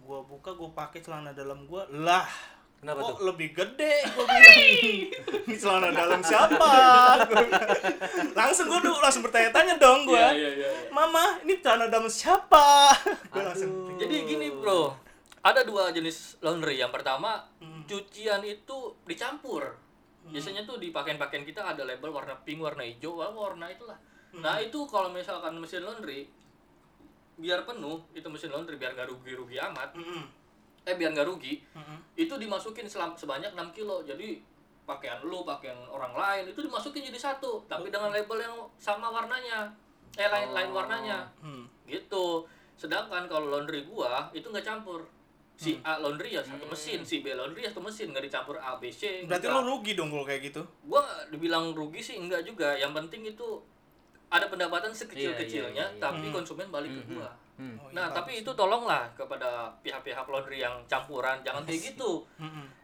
gua 0.00 0.20
buka 0.20 0.50
gua 0.52 0.68
pakai 0.70 1.00
celana 1.00 1.30
dalam 1.30 1.64
gua 1.64 1.86
lah 1.88 2.26
Kenapa 2.76 3.00
kok 3.02 3.16
tuh? 3.16 3.26
lebih 3.26 3.48
gede 3.52 3.94
gua 4.10 4.24
bilang 4.28 4.58
ini 5.40 5.54
celana 5.54 5.88
dalam 5.90 6.20
siapa 6.20 6.72
langsung 8.32 8.66
gua 8.66 8.80
dulu 8.80 8.98
langsung 8.98 9.22
bertanya-tanya 9.22 9.74
dong 9.76 10.04
gua 10.04 10.28
Iya, 10.28 10.32
iya, 10.32 10.50
iya, 10.52 10.68
iya. 10.76 10.90
mama 10.90 11.40
ini 11.40 11.56
celana 11.58 11.86
dalam 11.86 12.08
siapa 12.08 12.92
gua 13.32 13.42
langsung 13.44 13.70
Aduh. 13.88 13.98
Jadi 13.98 14.16
gini 14.26 14.46
bro, 14.52 14.92
ada 15.46 15.62
dua 15.62 15.94
jenis 15.94 16.42
laundry. 16.42 16.82
Yang 16.82 16.98
pertama 16.98 17.46
Hmm. 17.62 17.86
cucian 17.86 18.42
itu 18.42 18.78
dicampur. 19.06 19.78
Biasanya 20.26 20.66
tuh 20.66 20.82
di 20.82 20.90
pakaian-pakaian 20.90 21.46
kita 21.46 21.62
ada 21.62 21.86
label 21.86 22.10
warna 22.10 22.34
pink, 22.42 22.58
warna 22.58 22.82
hijau, 22.82 23.22
wah, 23.22 23.30
warna 23.30 23.70
itulah. 23.70 23.94
Hmm. 24.34 24.42
Nah 24.42 24.58
itu 24.58 24.82
kalau 24.90 25.06
misalkan 25.14 25.54
mesin 25.54 25.86
laundry 25.86 26.26
biar 27.36 27.62
penuh 27.62 28.00
itu 28.10 28.26
mesin 28.26 28.50
laundry 28.50 28.74
biar 28.74 28.96
nggak 28.96 29.06
rugi-rugi 29.06 29.60
amat. 29.60 29.94
Mm-mm. 29.94 30.24
Eh 30.82 30.94
biar 30.96 31.12
nggak 31.12 31.28
rugi, 31.28 31.62
Mm-mm. 31.76 31.98
itu 32.16 32.34
dimasukin 32.34 32.88
selam, 32.88 33.12
sebanyak 33.14 33.52
6 33.52 33.70
kilo. 33.70 34.02
Jadi 34.02 34.40
pakaian 34.82 35.20
lu, 35.22 35.44
pakaian 35.44 35.76
orang 35.86 36.14
lain 36.16 36.44
itu 36.50 36.64
dimasukin 36.64 37.06
jadi 37.06 37.18
satu, 37.20 37.62
tapi 37.68 37.92
dengan 37.92 38.10
label 38.10 38.38
yang 38.40 38.56
sama 38.80 39.12
warnanya. 39.12 39.68
Eh 40.16 40.26
lain 40.26 40.50
lain 40.50 40.70
warnanya 40.72 41.28
Hmm. 41.38 41.68
gitu 41.84 42.48
sedangkan 42.76 43.24
kalau 43.24 43.52
laundry 43.52 43.84
gua 43.84 44.28
itu 44.32 44.48
nggak 44.48 44.64
campur 44.64 45.04
si 45.56 45.80
A 45.80 45.96
laundry 45.96 46.30
ya 46.30 46.40
satu 46.40 46.64
mesin 46.64 47.00
si 47.00 47.20
B 47.20 47.32
laundry 47.32 47.64
ya 47.64 47.72
satu 47.72 47.80
mesin 47.80 48.12
nggak 48.12 48.24
dicampur 48.24 48.56
A 48.56 48.76
B 48.76 48.92
C 48.92 49.24
berarti 49.24 49.48
lo 49.48 49.64
rugi 49.64 49.92
dong 49.92 50.12
kalau 50.12 50.22
kayak 50.22 50.44
gitu? 50.44 50.60
Gua 50.84 51.00
dibilang 51.26 51.72
rugi 51.72 51.98
sih 51.98 52.14
enggak 52.14 52.44
juga. 52.44 52.76
Yang 52.76 52.92
penting 52.94 53.22
itu 53.26 53.48
ada 54.26 54.46
pendapatan 54.46 54.90
sekecil 54.90 55.32
kecilnya 55.34 55.72
Iya, 55.72 55.86
iya, 55.86 55.96
iya. 55.96 56.02
tapi 56.02 56.26
Hmm. 56.28 56.34
konsumen 56.34 56.68
balik 56.68 56.92
ke 56.92 57.02
gua. 57.08 57.30
Hmm. 57.56 57.72
Oh, 57.80 57.88
iya, 57.88 57.96
nah 57.96 58.06
bagus 58.06 58.16
tapi 58.20 58.32
itu 58.36 58.50
tolonglah 58.52 59.08
kepada 59.16 59.48
pihak-pihak 59.80 60.28
laundry 60.28 60.60
yang 60.60 60.76
campuran. 60.84 61.40
Jangan 61.40 61.64
kayak 61.64 61.88
gitu. 61.88 62.20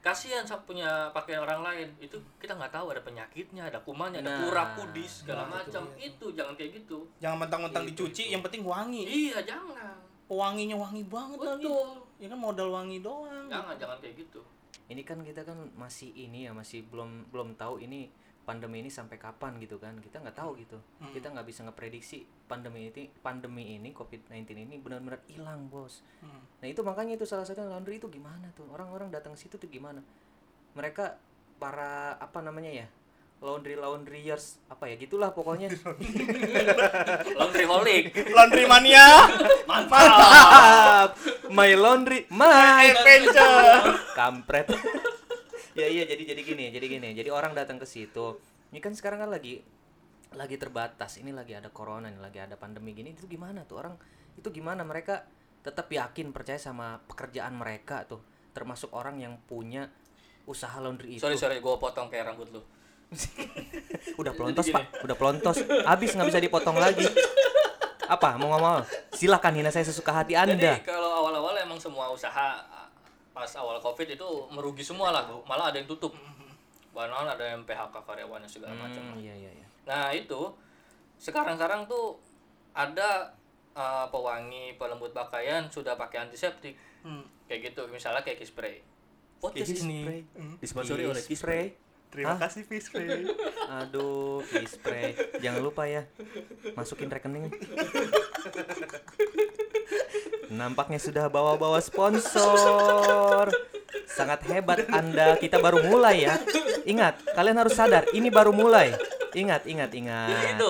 Kasihan 0.01 0.41
punya 0.65 1.13
pakaian 1.13 1.45
orang 1.45 1.61
lain. 1.61 1.89
Itu 2.01 2.17
kita 2.41 2.57
nggak 2.57 2.73
tahu 2.73 2.89
ada 2.91 3.05
penyakitnya 3.05 3.69
ada 3.69 3.79
kumannya 3.85 4.19
ada 4.19 4.33
Nah. 4.33 4.39
kurap 4.43 4.69
kudis 4.75 5.23
segala 5.23 5.45
Nah, 5.45 5.61
macam. 5.61 5.85
itu 5.95 6.27
jangan 6.33 6.57
kayak 6.57 6.81
gitu. 6.81 7.05
Jangan 7.21 7.37
mentang-mentang 7.39 7.85
dicuci 7.85 8.27
itu. 8.27 8.33
yang 8.33 8.41
penting 8.41 8.65
wangi. 8.65 9.05
Iya 9.05 9.45
jangan. 9.45 9.93
Wanginya 10.27 10.81
wangi 10.81 11.05
banget 11.05 11.37
lagi. 11.37 11.69
Betul 11.69 12.02
ya 12.23 12.31
kan 12.31 12.39
modal 12.39 12.71
wangi 12.71 13.03
doang 13.03 13.51
jangan 13.51 13.75
jangan 13.75 13.99
kayak 13.99 14.23
gitu 14.23 14.39
Ini 14.87 15.03
kan 15.09 15.25
kita 15.25 15.43
kan 15.47 15.57
masih 15.73 16.13
ini 16.13 16.45
ya, 16.45 16.53
masih 16.53 16.85
belum 16.85 17.33
belum 17.33 17.57
tahu 17.57 17.81
ini 17.81 18.13
pandemi 18.43 18.83
ini 18.83 18.91
sampai 18.93 19.17
kapan 19.17 19.57
gitu 19.57 19.81
kan. 19.81 19.97
Kita 20.03 20.21
nggak 20.21 20.37
tahu 20.37 20.59
gitu. 20.61 20.77
Hmm. 21.01 21.13
Kita 21.15 21.33
nggak 21.33 21.47
bisa 21.49 21.65
ngeprediksi 21.65 22.27
pandemi 22.45 22.91
ini 22.91 23.09
pandemi 23.25 23.79
ini 23.79 23.95
COVID-19 23.97 24.53
ini 24.53 24.77
benar-benar 24.83 25.25
hilang, 25.31 25.71
Bos. 25.73 26.05
Hmm. 26.21 26.45
Nah, 26.61 26.67
itu 26.69 26.85
makanya 26.85 27.17
itu 27.17 27.25
salah 27.25 27.47
satu 27.47 27.65
laundry 27.65 27.97
itu 28.03 28.11
gimana 28.13 28.53
tuh? 28.53 28.69
Orang-orang 28.69 29.09
datang 29.09 29.33
situ 29.39 29.57
tuh 29.57 29.71
gimana? 29.71 30.05
Mereka 30.77 31.17
para 31.57 32.19
apa 32.21 32.43
namanya 32.45 32.85
ya? 32.85 32.87
Laundry 33.43 33.75
laundryers 33.75 34.63
apa 34.71 34.87
ya 34.87 34.95
gitulah 35.01 35.35
pokoknya. 35.35 35.67
laundry 37.39 37.67
holic 37.67 38.15
laundry 38.37 38.65
mania 38.71 39.27
Mantap. 39.67 41.17
My 41.53 41.77
laundry, 41.77 42.25
my 42.33 42.89
adventure 42.97 44.01
kampret. 44.17 44.73
ya 45.73 45.89
iya 45.89 46.05
jadi 46.09 46.33
jadi 46.33 46.43
gini, 46.45 46.65
jadi 46.73 46.87
gini. 46.89 47.09
Jadi 47.13 47.29
orang 47.29 47.53
datang 47.53 47.77
ke 47.77 47.85
situ. 47.85 48.41
Ini 48.73 48.81
kan 48.81 48.97
sekarang 48.97 49.21
kan 49.21 49.31
lagi 49.33 49.61
lagi 50.33 50.57
terbatas. 50.57 51.21
Ini 51.21 51.33
lagi 51.37 51.53
ada 51.53 51.69
corona 51.69 52.09
nih 52.09 52.21
lagi 52.21 52.41
ada 52.41 52.57
pandemi 52.57 52.97
gini 52.97 53.13
itu 53.13 53.29
gimana 53.29 53.69
tuh? 53.69 53.85
Orang 53.85 53.95
itu 54.37 54.49
gimana? 54.49 54.81
Mereka 54.81 55.29
tetap 55.61 55.93
yakin 55.93 56.33
percaya 56.33 56.57
sama 56.57 57.05
pekerjaan 57.05 57.53
mereka 57.53 58.09
tuh. 58.09 58.25
Termasuk 58.57 58.93
orang 58.97 59.21
yang 59.21 59.37
punya 59.45 59.93
usaha 60.49 60.75
laundry 60.81 61.17
itu. 61.17 61.23
Sorry 61.23 61.37
sorry 61.37 61.61
gue 61.61 61.75
potong 61.77 62.09
kayak 62.09 62.33
rambut 62.33 62.49
lu. 62.49 62.63
Udah 64.21 64.33
pelontos 64.33 64.73
pak. 64.73 65.05
Udah 65.05 65.17
pelontos. 65.17 65.57
Habis 65.85 66.17
nggak 66.17 66.29
bisa 66.33 66.41
dipotong 66.41 66.81
lagi. 66.81 67.05
Apa? 68.09 68.37
Mau 68.37 68.53
ngomong 68.53 68.85
silakan 69.15 69.57
hina 69.57 69.71
saya 69.73 69.87
sesuka 69.89 70.13
hati 70.13 70.37
anda. 70.37 70.77
Jadi 70.77 70.85
kalau 70.85 71.22
emang 71.73 71.81
semua 71.81 72.13
usaha 72.13 72.61
pas 73.33 73.49
awal 73.57 73.81
covid 73.81 74.13
itu 74.13 74.29
merugi 74.53 74.85
semua 74.85 75.09
lah 75.09 75.25
malah 75.49 75.73
ada 75.73 75.81
yang 75.81 75.89
tutup. 75.89 76.13
Bahkan 76.93 77.25
ada 77.25 77.57
yang 77.57 77.65
PHK 77.65 78.05
karyawannya 78.05 78.45
segala 78.45 78.77
macam 78.77 79.01
Hmm, 79.01 79.17
iya 79.17 79.33
iya 79.33 79.49
iya. 79.49 79.67
Nah 79.89 80.13
itu 80.13 80.53
sekarang-sekarang 81.17 81.89
tuh 81.89 82.21
ada 82.77 83.33
uh, 83.73 84.05
pewangi 84.13 84.77
pelembut 84.77 85.17
pakaian 85.17 85.65
sudah 85.73 85.97
pakai 85.97 86.29
antiseptik. 86.29 86.77
Hmm. 87.03 87.25
kayak 87.51 87.75
gitu 87.75 87.89
misalnya 87.89 88.21
kayak 88.21 88.45
kiss 88.45 88.53
spray. 88.53 88.85
Podcast 89.43 89.75
Kiss 89.75 89.83
ini? 89.83 90.07
Spray. 90.07 90.21
disponsori 90.63 91.03
oleh 91.09 91.19
Kiss 91.19 91.35
kiss 91.35 91.41
spray. 91.43 91.73
Terima 92.13 92.37
Hah? 92.37 92.45
kasih 92.45 92.69
Fish 92.69 92.93
Spray. 92.93 93.25
Aduh, 93.73 94.45
kiss 94.45 94.77
spray. 94.77 95.17
Jangan 95.41 95.65
lupa 95.65 95.89
ya. 95.89 96.05
Masukin 96.77 97.09
rekening. 97.09 97.49
Nampaknya 100.53 101.01
sudah 101.01 101.33
bawa-bawa 101.33 101.81
sponsor. 101.81 103.49
Sangat 104.05 104.45
hebat 104.45 104.85
Anda. 104.93 105.41
Kita 105.41 105.57
baru 105.57 105.81
mulai 105.83 106.29
ya. 106.29 106.37
Ingat, 106.85 107.33
kalian 107.33 107.57
harus 107.57 107.73
sadar 107.73 108.05
ini 108.13 108.29
baru 108.29 108.53
mulai. 108.53 108.93
Ingat, 109.33 109.65
ingat, 109.65 109.89
Ya 109.89 109.97
ingat. 109.97 110.29
itu. 110.53 110.69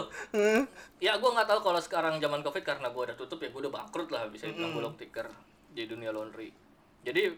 Ya 1.02 1.18
gue 1.18 1.26
nggak 1.26 1.50
tahu 1.50 1.61
kalau 1.66 1.83
sekarang 1.83 2.22
zaman 2.22 2.46
covid 2.46 2.62
karena 2.62 2.87
gue 2.87 3.02
udah 3.02 3.16
tutup 3.18 3.42
ya 3.42 3.50
gue 3.50 3.59
udah 3.59 3.74
bangkrut 3.74 4.14
lah 4.14 4.31
bisa 4.31 4.46
dibilang 4.46 4.70
gulung 4.70 4.94
tikar 4.94 5.26
di 5.74 5.90
dunia 5.90 6.14
laundry. 6.14 6.55
Jadi 7.02 7.35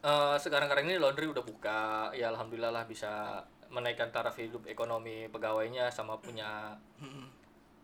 eh, 0.00 0.36
sekarang-sekarang 0.36 0.86
ini 0.86 0.96
laundry 0.96 1.26
udah 1.26 1.42
buka. 1.42 1.82
Ya 2.12 2.28
alhamdulillah 2.28 2.70
lah 2.70 2.84
bisa 2.84 3.42
menaikkan 3.68 4.08
taraf 4.08 4.34
hidup 4.34 4.64
ekonomi 4.64 5.28
pegawainya 5.28 5.88
sama 5.88 6.16
punya 6.16 6.72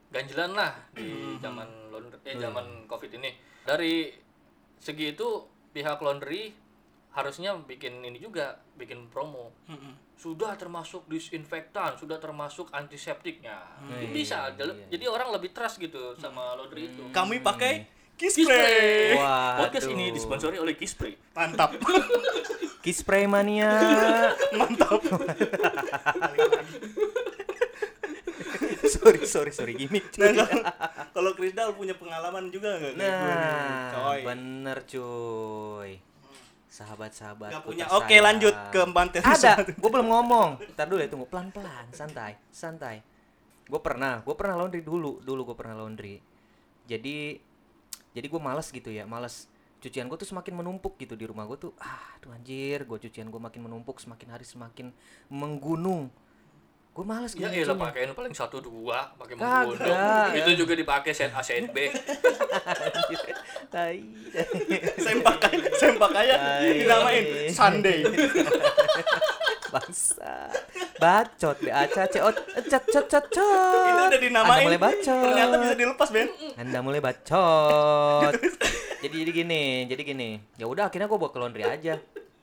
ganjilan 0.09 0.55
lah 0.55 0.72
di 0.94 1.37
zaman 1.38 1.66
laundry 1.90 2.18
eh 2.24 2.38
zaman 2.38 2.87
covid 2.87 3.11
ini. 3.14 3.35
Dari 3.64 4.14
segi 4.79 5.12
itu 5.12 5.29
pihak 5.72 5.98
laundry 5.98 6.55
harusnya 7.14 7.55
bikin 7.57 8.03
ini 8.03 8.18
juga 8.18 8.59
bikin 8.74 9.11
promo. 9.11 9.50
Sudah 10.14 10.55
termasuk 10.55 11.05
disinfektan 11.05 11.98
sudah 11.98 12.16
termasuk 12.16 12.70
antiseptiknya. 12.70 13.59
Hmm. 13.77 14.09
bisa 14.09 14.48
Iya, 14.48 14.57
Jadi- 14.57 14.79
jadi 14.88 15.05
orang 15.11 15.35
lebih 15.35 15.50
trust 15.50 15.77
gitu 15.79 16.14
sama 16.14 16.55
laundry 16.55 16.88
itu. 16.88 17.11
Kami 17.11 17.42
pakai 17.42 17.87
Kiss 18.14 18.35
Kiss 18.38 18.46
Spray. 18.46 18.62
Spray. 18.62 19.18
Waduh. 19.18 19.59
podcast 19.66 19.87
ini 19.90 20.05
disponsori 20.14 20.57
oleh 20.59 20.74
Kiss 20.79 20.94
Spray 20.94 21.14
Mantap. 21.35 21.74
Kiss 22.85 23.00
spray 23.00 23.24
mania. 23.24 23.81
Mantap. 24.53 25.00
sorry, 28.92 29.24
sorry, 29.24 29.53
sorry. 29.57 29.72
Gimik. 29.72 30.12
Nah, 30.20 30.37
kalau- 30.37 30.68
kalau 31.16 31.31
Krisdal 31.33 31.72
punya 31.72 31.96
pengalaman 31.96 32.53
juga 32.53 32.77
nggak? 32.77 32.92
Nah, 33.00 33.88
Coy. 33.88 34.20
bener 34.29 34.79
cuy. 34.85 35.90
Sahabat-sahabat. 36.68 37.57
Nggak 37.57 37.64
punya. 37.64 37.85
Oke, 37.96 38.20
lanjut 38.20 38.53
ke 38.68 38.85
mantan 38.85 39.24
Ada, 39.24 39.64
gue 39.64 39.90
belum 39.90 40.09
ngomong. 40.12 40.61
Ntar 40.77 40.85
dulu 40.85 41.00
ya, 41.00 41.09
tunggu 41.09 41.24
pelan-pelan, 41.33 41.88
santai, 41.88 42.37
santai. 42.53 43.00
Gue 43.64 43.81
pernah, 43.81 44.20
gue 44.20 44.35
pernah 44.37 44.61
laundry 44.61 44.85
dulu, 44.85 45.24
dulu 45.24 45.40
gue 45.48 45.57
pernah 45.57 45.81
laundry. 45.81 46.20
Jadi, 46.85 47.40
jadi 48.14 48.27
gue 48.31 48.40
males 48.40 48.70
gitu 48.70 48.88
ya, 48.94 49.05
males. 49.05 49.50
Cucian 49.83 50.09
gue 50.09 50.16
tuh 50.16 50.24
semakin 50.24 50.64
menumpuk 50.64 50.96
gitu 50.96 51.12
di 51.12 51.29
rumah 51.29 51.44
gue 51.44 51.59
tuh. 51.61 51.72
Ah, 51.77 52.16
tuh 52.22 52.33
anjir, 52.33 52.88
gue 52.88 52.98
cucian 53.05 53.29
gue 53.29 53.40
makin 53.42 53.68
menumpuk, 53.68 54.00
semakin 54.00 54.33
hari 54.33 54.46
semakin 54.48 54.94
menggunung. 55.29 56.09
Gue 56.94 57.03
males 57.03 57.35
ya 57.35 57.50
gitu 57.50 57.66
elah 57.66 57.74
nyucinya. 57.74 57.90
pakaiin 57.90 58.14
paling 58.14 58.35
satu 58.38 58.62
dua 58.62 59.11
pakai 59.18 59.35
menggunung 59.35 60.31
itu 60.31 60.50
juga 60.62 60.79
dipakai 60.79 61.11
set 61.11 61.35
A 61.35 61.42
set 61.42 61.66
B 61.74 61.90
Tai. 63.66 63.98
sempak 65.03 65.42
sempak 65.74 66.14
aja 66.14 66.62
dinamain 66.62 67.50
Sunday. 67.50 68.07
Bangsa. 69.74 70.55
Bacot 71.00 71.57
be 71.59 71.70
aca 71.70 72.07
cet 72.07 72.85
cet. 73.11 73.35
Itu 73.35 74.02
udah 74.07 74.20
dinamain. 74.20 74.62
Anda 74.62 74.66
mulai 74.66 74.80
bacot. 74.80 75.24
Ternyata 75.26 75.57
bisa 75.59 75.74
dilepas, 75.74 76.09
Ben. 76.14 76.28
Anda 76.54 76.78
mulai 76.80 77.00
bacot. 77.02 78.33
jadi 79.02 79.14
jadi 79.26 79.30
gini, 79.35 79.62
jadi 79.90 80.02
gini. 80.07 80.28
Ya 80.57 80.70
udah 80.70 80.88
akhirnya 80.88 81.11
gua 81.11 81.18
bawa 81.18 81.30
ke 81.35 81.38
laundry 81.42 81.64
aja. 81.66 81.98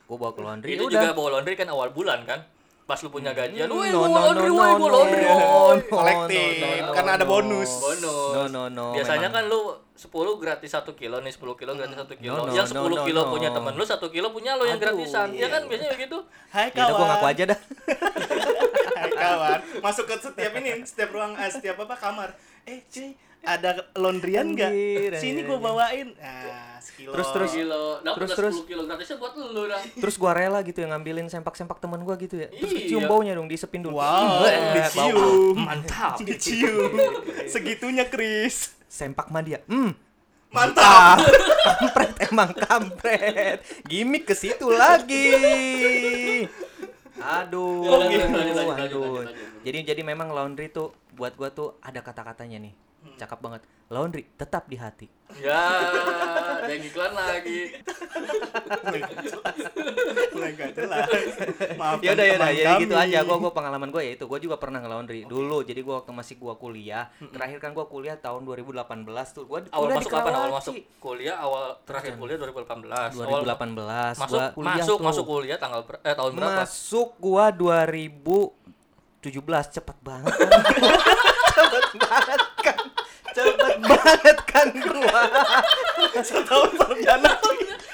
Gua 0.05 0.17
bawa 0.19 0.31
ke 0.35 0.41
laundry. 0.43 0.69
itu 0.75 0.83
udah. 0.87 0.99
juga 0.99 1.15
bawa 1.15 1.39
laundry 1.39 1.55
kan 1.55 1.67
awal 1.71 1.89
bulan 1.95 2.27
kan 2.27 2.43
pas 2.83 2.97
lu 2.97 3.07
punya 3.07 3.31
gajian 3.31 3.65
Hmm, 3.65 3.77
woi 3.77 3.87
no, 3.87 4.01
no, 4.01 4.11
laundry 4.11 4.47
no, 4.47 4.55
woi 4.57 4.67
no, 4.67 4.75
no. 4.75 4.87
laundry 4.89 5.23
No, 5.23 5.31
woi 5.31 5.77
no, 5.77 5.85
Kolektif, 5.87 6.53
no, 6.57 6.67
no, 6.67 6.91
karena 6.91 7.11
ada 7.13 7.23
no. 7.23 7.29
bonus. 7.29 7.71
bonus 7.77 8.31
No, 8.31 8.41
no, 8.45 8.61
no, 8.67 8.85
biasanya 8.91 9.27
memang. 9.27 9.35
kan 9.37 9.43
lu 9.47 9.59
10 9.93 10.11
gratis 10.37 10.69
1 10.73 10.91
kilo 10.93 11.17
nih 11.19 11.31
10 11.31 11.39
kilo 11.55 11.71
gratis 11.71 11.97
1 11.99 12.17
kilo 12.17 12.33
No, 12.33 12.43
no, 12.43 12.51
yang 12.51 12.67
no, 12.67 12.81
10 12.83 12.91
no, 12.91 13.03
kilo 13.03 13.21
no. 13.21 13.29
punya 13.29 13.49
temen 13.49 13.73
lu 13.73 13.83
1 13.83 13.95
kilo 14.07 14.27
punya 14.29 14.51
lo 14.53 14.63
yang 14.63 14.75
Aduh, 14.75 14.85
gratisan 14.91 15.27
ya 15.31 15.39
iya. 15.39 15.47
kan 15.47 15.61
biasanya 15.63 15.91
begitu 15.93 16.17
Hai 16.49 16.67
Ya 16.69 16.83
udah 16.83 16.91
gua 16.91 17.05
ngaku 17.07 17.19
kawan. 17.21 17.31
aja 17.31 17.43
dah. 17.47 17.59
Hai 18.97 19.09
kawan. 19.09 19.59
Masuk 19.79 20.05
ke 20.05 20.15
setiap 20.17 20.51
ini, 20.53 20.69
setiap 20.83 21.09
ruang, 21.11 21.31
eh, 21.33 21.47
setiap 21.47 21.75
apa 21.79 21.95
kamar. 21.95 22.29
Eh, 22.63 22.85
cuy, 22.85 23.09
ada 23.41 23.69
laundryan 23.93 24.53
nggak? 24.53 24.71
Sini 25.15 25.41
gua 25.41 25.57
bawain. 25.59 26.13
Nah, 26.13 26.77
sekilo. 26.77 27.11
Terus, 27.11 27.27
terus. 27.31 27.51
kilo 27.51 27.81
dapat 27.99 28.17
Terus, 28.17 28.29
10 28.29 28.37
terus. 28.37 28.55
kilo 28.63 28.81
gratisnya 28.85 29.17
buat 29.17 29.33
lu 29.33 29.63
dah 29.65 29.81
Terus 29.95 30.15
gua 30.15 30.31
rela 30.31 30.59
gitu 30.61 30.77
ya 30.77 30.87
ngambilin 30.87 31.25
sempak-sempak 31.25 31.77
teman 31.77 32.01
gua 32.01 32.15
gitu 32.15 32.37
ya. 32.37 32.47
Terus 32.49 32.69
Iya. 32.69 32.77
kecium 32.79 33.03
baunya 33.05 33.33
dong, 33.33 33.45
disepin 33.45 33.81
dulu. 33.81 33.97
Wow, 33.97 34.45
Eh, 34.45 34.57
bau. 34.93 35.09
dicium. 35.09 35.57
mantap 35.57 36.15
Dicium. 36.19 36.91
Segitunya, 37.51 38.05
Chris. 38.05 38.77
Sempak 38.85 39.27
mah 39.27 39.41
dia. 39.41 39.59
Hmm, 39.65 39.97
Mantap. 40.51 41.23
kampret 41.79 42.11
emang 42.25 42.51
kampret 42.51 43.57
gimmick 43.85 44.25
ke 44.25 44.33
situ 44.33 44.67
lagi 44.67 45.31
aduh 47.21 47.85
Ya, 47.85 47.91
lanjut, 47.93 48.19
lanjut, 48.19 48.33
lanjut, 48.33 48.55
lanjut, 48.57 48.67
aduh 48.81 48.99
lanjut, 48.99 49.23
lanjut. 49.23 49.50
Jadi 49.61 49.93
jadi 49.93 50.01
memang 50.01 50.29
laundry 50.29 50.67
tuh 50.67 50.89
buat 51.13 51.33
gua 51.33 51.49
tuh 51.49 51.77
ada 51.79 52.01
kata-katanya 52.01 52.57
nih. 52.59 52.73
Cakep 53.17 53.39
banget. 53.41 53.61
Laundry 53.89 54.23
tetap 54.37 54.69
di 54.69 54.77
hati. 54.77 55.09
Ya 55.41 55.57
ada 56.61 56.69
yang 56.69 56.85
iklan 56.85 57.11
lagi. 57.11 57.75
Mulai 60.31 60.51
jelas. 60.53 61.07
Maaf. 61.75 61.97
ya 61.99 62.13
udah 62.13 62.25
ya 62.25 62.33
udah. 62.37 62.49
Jadi 62.51 62.73
gitu 62.85 62.93
kami. 62.93 63.05
aja. 63.09 63.19
Gua 63.25 63.37
gua 63.41 63.51
pengalaman 63.51 63.89
gua 63.89 64.05
ya 64.05 64.13
itu. 64.13 64.25
Gua 64.29 64.37
juga 64.37 64.55
pernah 64.61 64.79
ngelaundry 64.79 65.25
dulu. 65.25 65.65
Jadi 65.65 65.81
gua 65.81 66.05
waktu 66.05 66.13
masih 66.13 66.35
gua 66.37 66.55
kuliah 66.55 67.09
terakhir 67.33 67.57
kan 67.57 67.73
gua 67.73 67.89
kuliah 67.89 68.15
tahun 68.15 68.45
2018 68.45 68.85
tuh. 69.33 69.43
Gua 69.49 69.59
awal 69.73 69.87
masuk 69.91 70.11
kapan? 70.13 70.31
Awal 70.31 70.51
masuk 70.55 70.73
kuliah 71.01 71.35
awal 71.41 71.63
terakhir 71.83 72.13
kuliah 72.15 72.37
2018 72.37 73.17
awal 73.17 73.41
2018 73.43 74.21
masuk 74.21 74.29
gua 74.29 74.45
kuliah 74.53 74.75
masuk 74.77 74.97
tuh. 74.97 75.05
masuk 75.09 75.25
kuliah 75.25 75.57
tanggal 75.57 75.81
ber- 75.83 76.01
eh 76.05 76.13
tahun 76.13 76.31
berapa? 76.37 76.63
Masuk 76.63 77.09
gua 77.17 77.45
2017 79.21 79.77
cepet 79.77 79.97
banget 80.01 80.33
kan. 80.33 80.49
cepet 81.53 81.85
banget 82.01 82.41
kan. 82.65 82.79
Cepet 83.31 83.75
banget 83.85 84.37
kan 84.49 84.67
gua. 84.73 85.23
Setahun 86.25 86.69
sarjana. 86.73 87.31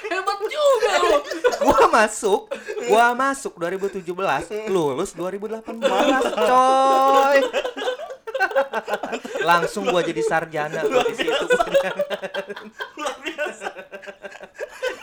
hebat 0.07 0.39
juga 0.47 0.91
lu 1.03 1.19
Gua 1.67 1.83
masuk, 1.91 2.47
gua 2.87 3.11
masuk 3.11 3.59
2017, 3.59 4.71
lulus 4.71 5.11
2018, 5.19 5.83
coy. 6.47 7.39
Langsung 9.43 9.83
gua 9.91 9.99
jadi 9.99 10.23
sarjana 10.23 10.87
gua 10.87 11.03
di 11.11 11.15
situ. 11.19 11.45
Luar 12.95 13.15
biasa. 13.19 13.67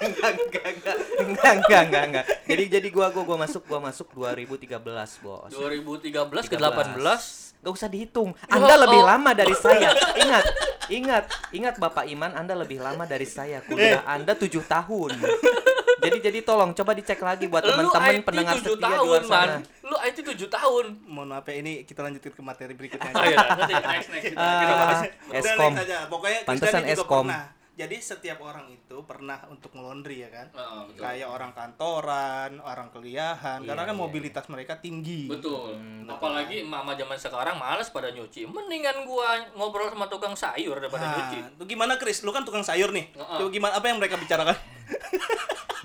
enggak, 0.05 0.31
enggak, 0.41 0.64
enggak, 1.61 1.83
enggak, 1.89 2.05
enggak. 2.09 2.25
Jadi 2.49 2.65
jadi 2.69 2.89
gua 2.89 3.07
gua 3.13 3.25
gua 3.27 3.39
masuk 3.45 3.63
gua 3.69 3.81
masuk 3.81 4.09
2013, 4.17 4.81
Bos. 5.21 5.51
2013 5.53 6.49
ke 6.49 6.57
18. 6.57 6.97
18 6.97 7.45
Gak 7.65 7.73
usah 7.73 7.89
dihitung. 7.89 8.37
Anda 8.53 8.77
lebih 8.77 9.01
oh. 9.01 9.09
lama 9.09 9.33
dari 9.33 9.57
saya. 9.57 9.97
Ingat, 10.21 10.45
ingat, 10.93 11.25
ingat 11.49 11.75
Bapak 11.81 12.05
Iman, 12.05 12.37
Anda 12.37 12.53
lebih 12.53 12.77
lama 12.77 13.09
dari 13.09 13.25
saya. 13.25 13.65
Kuliah 13.65 14.05
Anda 14.05 14.37
tujuh 14.37 14.69
tahun. 14.69 15.17
Jadi 16.05 16.19
jadi 16.21 16.39
tolong 16.45 16.77
coba 16.77 16.93
dicek 16.93 17.17
lagi 17.25 17.49
buat 17.49 17.65
teman-teman 17.65 18.21
pendengar 18.21 18.61
7 18.61 18.67
setia 18.67 18.77
di 18.77 18.85
tahun 18.85 19.07
luar 19.09 19.25
man 19.25 19.49
sana. 19.49 19.57
lu 19.89 19.97
IT 20.05 20.19
7 20.21 20.53
tahun 20.53 20.85
Mohon 21.09 21.29
maaf 21.33 21.47
ya, 21.49 21.55
ini 21.65 21.73
kita 21.89 22.01
lanjutin 22.05 22.33
ke 22.37 22.43
materi 22.45 22.73
berikutnya. 22.77 23.13
oh 23.17 23.25
iya 23.25 23.37
nanti 23.41 23.73
next 23.73 24.09
next 24.13 24.27
kita, 24.29 24.45
kita 24.45 24.75
bahas 24.77 25.01
Ah, 25.01 25.09
Udah, 25.09 25.39
Eskom. 25.41 25.73
Pokoknya 26.13 26.41
Pantesan 26.45 26.83
juga 26.85 26.93
Eskom. 26.93 27.27
pernah 27.33 27.64
Jadi 27.75 27.99
setiap 27.99 28.39
orang 28.39 28.71
itu 28.71 29.03
pernah 29.03 29.43
untuk 29.51 29.75
ngelondri 29.75 30.23
ya 30.23 30.31
kan? 30.31 30.47
Heeh, 30.55 30.81
betul. 30.87 31.03
Kayak 31.03 31.29
orang 31.35 31.51
kantoran, 31.59 32.51
orang 32.63 32.89
kuliahan, 32.95 33.67
karena 33.67 33.83
Iya, 33.83 33.91
kan 33.91 33.97
iya, 33.99 34.03
mobilitas 34.07 34.45
mereka 34.47 34.79
tinggi. 34.79 35.27
Betul. 35.27 35.75
Hmm, 35.75 36.07
Apalagi 36.07 36.63
emak-emak 36.63 36.95
zaman 37.03 37.19
sekarang 37.19 37.57
malas 37.59 37.91
pada 37.91 38.15
nyuci. 38.15 38.47
Mendingan 38.47 39.03
gua 39.03 39.43
ngobrol 39.59 39.91
sama 39.91 40.07
tukang 40.07 40.39
sayur 40.39 40.79
daripada 40.79 41.03
nyuci. 41.19 41.39
Nah, 41.43 41.51
tuh 41.59 41.67
gimana 41.67 41.99
Chris? 41.99 42.23
Lu 42.23 42.31
kan 42.31 42.47
tukang 42.47 42.63
sayur 42.63 42.95
nih. 42.95 43.11
Heeh. 43.11 43.39
Coba 43.43 43.51
gimana 43.51 43.73
apa 43.75 43.87
yang 43.91 43.99
mereka 43.99 44.23
bicarakan? 44.23 44.55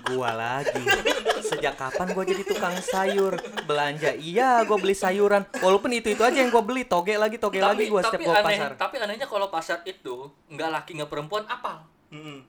Gua 0.06 0.30
lagi. 0.30 0.82
Sejak 1.50 1.74
kapan 1.74 2.14
gua 2.14 2.22
jadi 2.22 2.42
tukang 2.42 2.78
sayur? 2.78 3.34
Belanja 3.66 4.14
iya, 4.14 4.62
gua 4.62 4.78
beli 4.78 4.94
sayuran. 4.94 5.42
Walaupun 5.58 5.90
itu-itu 5.90 6.22
aja 6.22 6.38
yang 6.38 6.48
gua 6.48 6.62
beli, 6.62 6.86
toge 6.86 7.14
lagi, 7.14 7.36
toge 7.36 7.58
lagi 7.58 7.90
gua 7.90 8.00
tapi 8.00 8.22
setiap 8.22 8.38
aneh, 8.38 8.56
pasar. 8.56 8.70
tapi 8.78 8.96
anehnya 8.96 9.26
kalau 9.26 9.50
pasar 9.50 9.82
itu 9.82 10.30
nggak 10.46 10.70
laki 10.70 10.90
nggak 10.96 11.10
perempuan 11.10 11.42
apal 11.44 11.82
Mm-mm. 12.08 12.46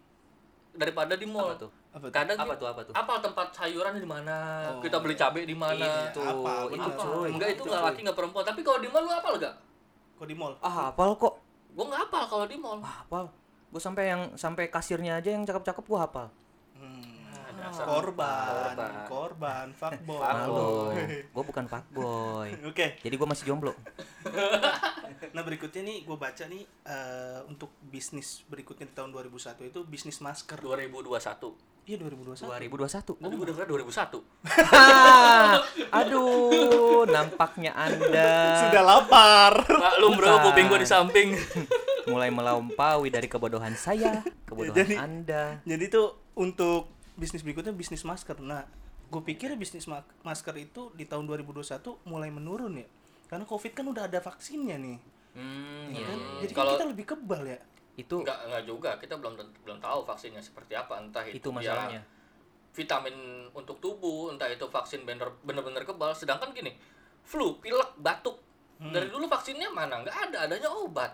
daripada 0.71 1.17
di 1.17 1.25
mall. 1.25 1.49
Apa 1.49 1.65
tuh? 1.65 1.71
Apa 1.91 2.05
tuh? 2.07 2.11
Kadang 2.13 2.37
Apa 2.39 2.53
tuh, 2.55 2.67
apa 2.69 2.81
tuh? 2.85 2.93
Apal 2.93 3.17
tempat 3.19 3.47
sayuran 3.51 3.93
di 3.93 4.07
mana, 4.07 4.37
Oh. 4.69 4.79
kita 4.79 4.97
beli 4.97 5.11
cabai 5.13 5.43
di 5.43 5.51
mana. 5.51 6.07
Itu, 6.07 6.21
apa? 6.21 6.69
itu 6.69 6.79
Bener. 6.79 6.95
cuy. 6.95 7.29
Enggak 7.35 7.49
itu 7.51 7.55
Itu, 7.57 7.67
nggak 7.67 7.83
laki 7.83 7.99
nggak 8.05 8.17
perempuan. 8.17 8.43
Tapi 8.45 8.59
kalau 8.61 8.79
di 8.79 8.87
mall 8.87 9.03
lu 9.03 9.11
apal 9.11 9.33
gak? 9.35 9.55
Kok 10.15 10.25
di 10.25 10.35
mall? 10.37 10.53
Ah, 10.61 10.73
hafal 10.87 11.11
kok. 11.15 11.33
Gua 11.73 11.85
nggak 11.87 12.01
apal 12.05 12.23
kalau 12.25 12.45
di 12.45 12.55
mall. 12.55 12.79
Ah, 12.79 13.03
hafal. 13.03 13.25
Gua 13.67 13.81
sampai 13.81 14.03
yang 14.07 14.21
sampai 14.35 14.67
kasirnya 14.67 15.17
aja 15.17 15.29
yang 15.29 15.43
cakep-cakep 15.43 15.83
gua 15.83 15.99
hafal. 16.05 16.27
Hmm. 16.75 17.20
Korban, 17.73 18.75
korban. 18.75 18.93
korban, 19.07 19.65
fuckboy. 19.71 20.19
Fuckboy. 20.19 20.95
Gua 21.31 21.43
bukan 21.43 21.65
fuckboy. 21.65 22.49
Oke, 22.67 22.99
Jadi 22.99 23.15
gua 23.15 23.27
masih 23.29 23.45
jomblo. 23.47 23.73
nah 25.35 25.45
berikutnya 25.45 25.85
nih 25.85 25.97
gue 26.01 26.17
baca 26.17 26.43
nih 26.43 26.65
eh, 26.83 27.39
untuk 27.45 27.69
bisnis 27.83 28.41
berikutnya 28.49 28.89
di 28.89 28.93
tahun 28.93 29.13
2001 29.13 29.69
itu 29.69 29.79
bisnis 29.85 30.17
masker. 30.19 30.57
2021. 30.59 31.17
Iya 31.81 31.97
2021. 31.97 32.45
2021. 33.17 33.17
Tadi 33.17 33.33
gua 33.33 33.47
dengar 33.47 33.65
2001. 33.65 34.21
Ah, 34.71 35.55
aduh, 36.01 37.03
nampaknya 37.05 37.71
Anda 37.73 38.31
Sudah 38.65 38.83
lapar. 38.85 39.53
Maklum 39.65 40.11
bro, 40.13 40.33
kuping 40.45 40.65
gua 40.67 40.79
di 40.79 40.87
samping. 40.87 41.29
mulai 42.01 42.33
melampaui 42.33 43.13
dari 43.13 43.29
kebodohan 43.29 43.77
saya, 43.77 44.25
kebodohan 44.45 44.73
Jadi- 44.77 44.97
Anda. 44.97 45.61
Jadi 45.63 45.85
tuh 45.87 46.33
untuk 46.33 47.00
bisnis 47.15 47.41
berikutnya 47.41 47.73
bisnis 47.75 48.03
masker. 48.03 48.39
Nah, 48.39 48.63
gue 49.07 49.21
pikir 49.23 49.53
bisnis 49.55 49.85
ma- 49.85 50.05
masker 50.23 50.55
itu 50.57 50.91
di 50.95 51.03
tahun 51.05 51.27
2021 51.27 51.99
mulai 52.07 52.31
menurun 52.31 52.79
ya. 52.79 52.87
Karena 53.27 53.47
Covid 53.47 53.71
kan 53.71 53.85
udah 53.87 54.07
ada 54.07 54.19
vaksinnya 54.19 54.75
nih. 54.79 54.97
Hmm, 55.31 55.95
ya 55.95 55.99
iya, 55.99 56.05
kan? 56.07 56.17
iya, 56.19 56.27
iya. 56.27 56.39
Jadi 56.43 56.51
kan 56.51 56.59
Kalau- 56.63 56.73
kita 56.75 56.85
lebih 56.91 57.05
kebal 57.07 57.43
ya. 57.47 57.59
itu 57.99 58.23
Enggak, 58.23 58.39
enggak 58.47 58.63
juga. 58.63 58.91
Kita 58.97 59.19
belum 59.19 59.33
belum 59.67 59.77
tahu 59.83 59.99
vaksinnya 60.07 60.39
seperti 60.39 60.73
apa. 60.79 60.95
Entah 61.03 61.27
itu, 61.27 61.43
itu 61.43 61.49
masalahnya. 61.51 61.99
ya 61.99 62.19
vitamin 62.71 63.15
untuk 63.51 63.83
tubuh, 63.83 64.31
entah 64.31 64.47
itu 64.47 64.63
vaksin 64.63 65.03
bener 65.03 65.27
bener-bener 65.43 65.83
kebal. 65.83 66.15
Sedangkan 66.15 66.55
gini, 66.55 66.71
flu, 67.19 67.59
pilek, 67.59 67.99
batuk. 67.99 68.39
Hmm. 68.79 68.95
Dari 68.95 69.11
dulu 69.11 69.27
vaksinnya 69.27 69.67
mana? 69.69 70.01
Enggak 70.01 70.15
ada, 70.15 70.47
adanya 70.47 70.71
obat. 70.71 71.11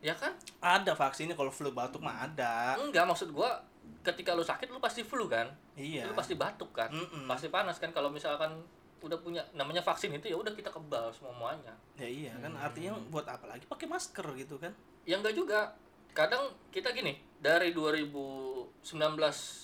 Ya 0.00 0.14
kan? 0.14 0.32
Ada 0.62 0.94
vaksinnya 0.96 1.34
kalau 1.34 1.50
flu 1.52 1.74
batuk 1.74 2.00
mah 2.00 2.30
ada. 2.30 2.78
Enggak, 2.78 3.04
maksud 3.10 3.34
gua 3.34 3.58
ketika 4.00 4.32
lu 4.32 4.40
sakit 4.40 4.68
lu 4.68 4.80
pasti 4.80 5.04
flu 5.04 5.28
kan? 5.28 5.50
Iya. 5.76 6.08
Lu 6.08 6.16
pasti 6.16 6.34
batuk 6.34 6.72
kan? 6.72 6.88
Mm-mm. 6.88 7.28
Pasti 7.28 7.52
panas 7.52 7.76
kan 7.76 7.92
kalau 7.92 8.08
misalkan 8.08 8.60
udah 9.00 9.16
punya 9.16 9.40
namanya 9.56 9.80
vaksin 9.80 10.12
itu 10.12 10.28
ya 10.28 10.36
udah 10.36 10.52
kita 10.52 10.68
kebal 10.68 11.08
semuanya. 11.12 11.72
Ya 11.96 12.04
iya 12.08 12.32
kan 12.36 12.52
Hmm. 12.52 12.64
artinya 12.64 12.92
buat 13.08 13.24
apa 13.24 13.48
lagi 13.48 13.64
pakai 13.64 13.88
masker 13.88 14.26
gitu 14.36 14.60
kan? 14.60 14.72
Ya 15.08 15.16
enggak 15.16 15.36
juga. 15.36 15.72
Kadang 16.10 16.50
kita 16.74 16.90
gini, 16.90 17.14
dari 17.38 17.70
2019 17.70 18.82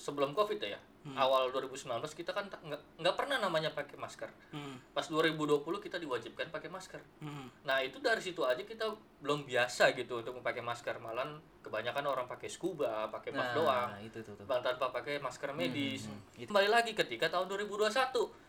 sebelum 0.07 0.31
Covid 0.31 0.63
ya, 0.63 0.79
Hmm. 1.07 1.15
awal 1.15 1.47
2019 1.55 1.87
kita 2.11 2.35
kan 2.35 2.51
nggak 2.51 2.99
nggak 2.99 3.15
pernah 3.15 3.39
namanya 3.39 3.71
pakai 3.71 3.95
masker. 3.95 4.27
Hmm. 4.51 4.75
Pas 4.91 5.07
2020 5.07 5.63
kita 5.79 5.95
diwajibkan 5.95 6.51
pakai 6.51 6.67
masker. 6.67 6.99
Hmm. 7.23 7.47
Nah, 7.63 7.79
itu 7.79 8.03
dari 8.03 8.19
situ 8.19 8.43
aja 8.43 8.59
kita 8.59 8.91
belum 9.23 9.47
biasa 9.47 9.95
gitu 9.95 10.19
untuk 10.19 10.35
memakai 10.35 10.59
masker. 10.59 10.99
Malah 10.99 11.39
kebanyakan 11.63 12.03
orang 12.11 12.27
pakai 12.27 12.51
scuba, 12.51 13.07
pakai 13.07 13.31
buff 13.31 13.49
doang. 13.55 13.95
Nah, 13.95 14.01
itu 14.03 14.19
tuh. 14.19 14.35
tuh. 14.35 14.43
Bang 14.43 14.59
tanpa 14.59 14.91
pakai 14.91 15.23
masker 15.23 15.55
medis. 15.55 16.11
hmm, 16.11 16.43
itu. 16.43 16.49
Kembali 16.51 16.67
lagi 16.67 16.91
ketika 16.91 17.31
tahun 17.31 17.47
2021 17.47 18.47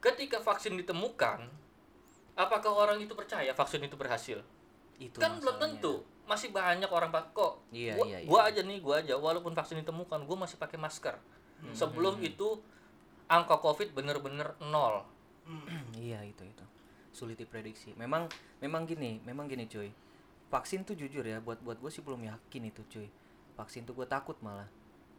ketika 0.00 0.40
vaksin 0.40 0.80
ditemukan, 0.80 1.44
apakah 2.32 2.72
orang 2.72 2.98
itu 3.04 3.12
percaya 3.12 3.52
vaksin 3.52 3.84
itu 3.84 3.96
berhasil? 4.00 4.40
Itu 4.96 5.20
kan 5.20 5.36
belum 5.36 5.60
tentu. 5.60 6.04
Masih 6.24 6.48
banyak 6.54 6.88
orang 6.88 7.12
pak 7.12 7.36
kok. 7.36 7.60
Iya, 7.74 7.98
gua, 7.98 8.06
iya, 8.08 8.18
iya. 8.24 8.28
gua 8.28 8.40
aja 8.48 8.60
nih, 8.64 8.78
gua 8.80 8.94
aja 9.04 9.14
walaupun 9.20 9.52
vaksin 9.52 9.82
ditemukan, 9.84 10.24
gua 10.24 10.36
masih 10.48 10.56
pakai 10.56 10.80
masker. 10.80 11.20
Hmm, 11.60 11.74
Sebelum 11.76 12.16
itu 12.24 12.60
angka 13.28 13.60
Covid 13.60 13.92
bener-bener 13.94 14.56
nol. 14.64 15.04
iya, 15.98 16.22
itu 16.24 16.42
itu. 16.46 16.64
Sulit 17.10 17.36
diprediksi. 17.38 17.92
Memang 17.98 18.30
memang 18.62 18.86
gini, 18.86 19.18
memang 19.26 19.50
gini 19.50 19.66
cuy. 19.66 19.90
Vaksin 20.50 20.82
tuh 20.82 20.98
jujur 20.98 21.22
ya, 21.22 21.38
buat 21.38 21.62
buat 21.62 21.78
gue 21.78 21.90
sih 21.90 22.02
belum 22.02 22.26
yakin 22.26 22.62
itu 22.70 22.82
cuy. 22.90 23.08
Vaksin 23.54 23.86
tuh 23.86 23.94
gue 23.94 24.06
takut 24.06 24.34
malah. 24.42 24.66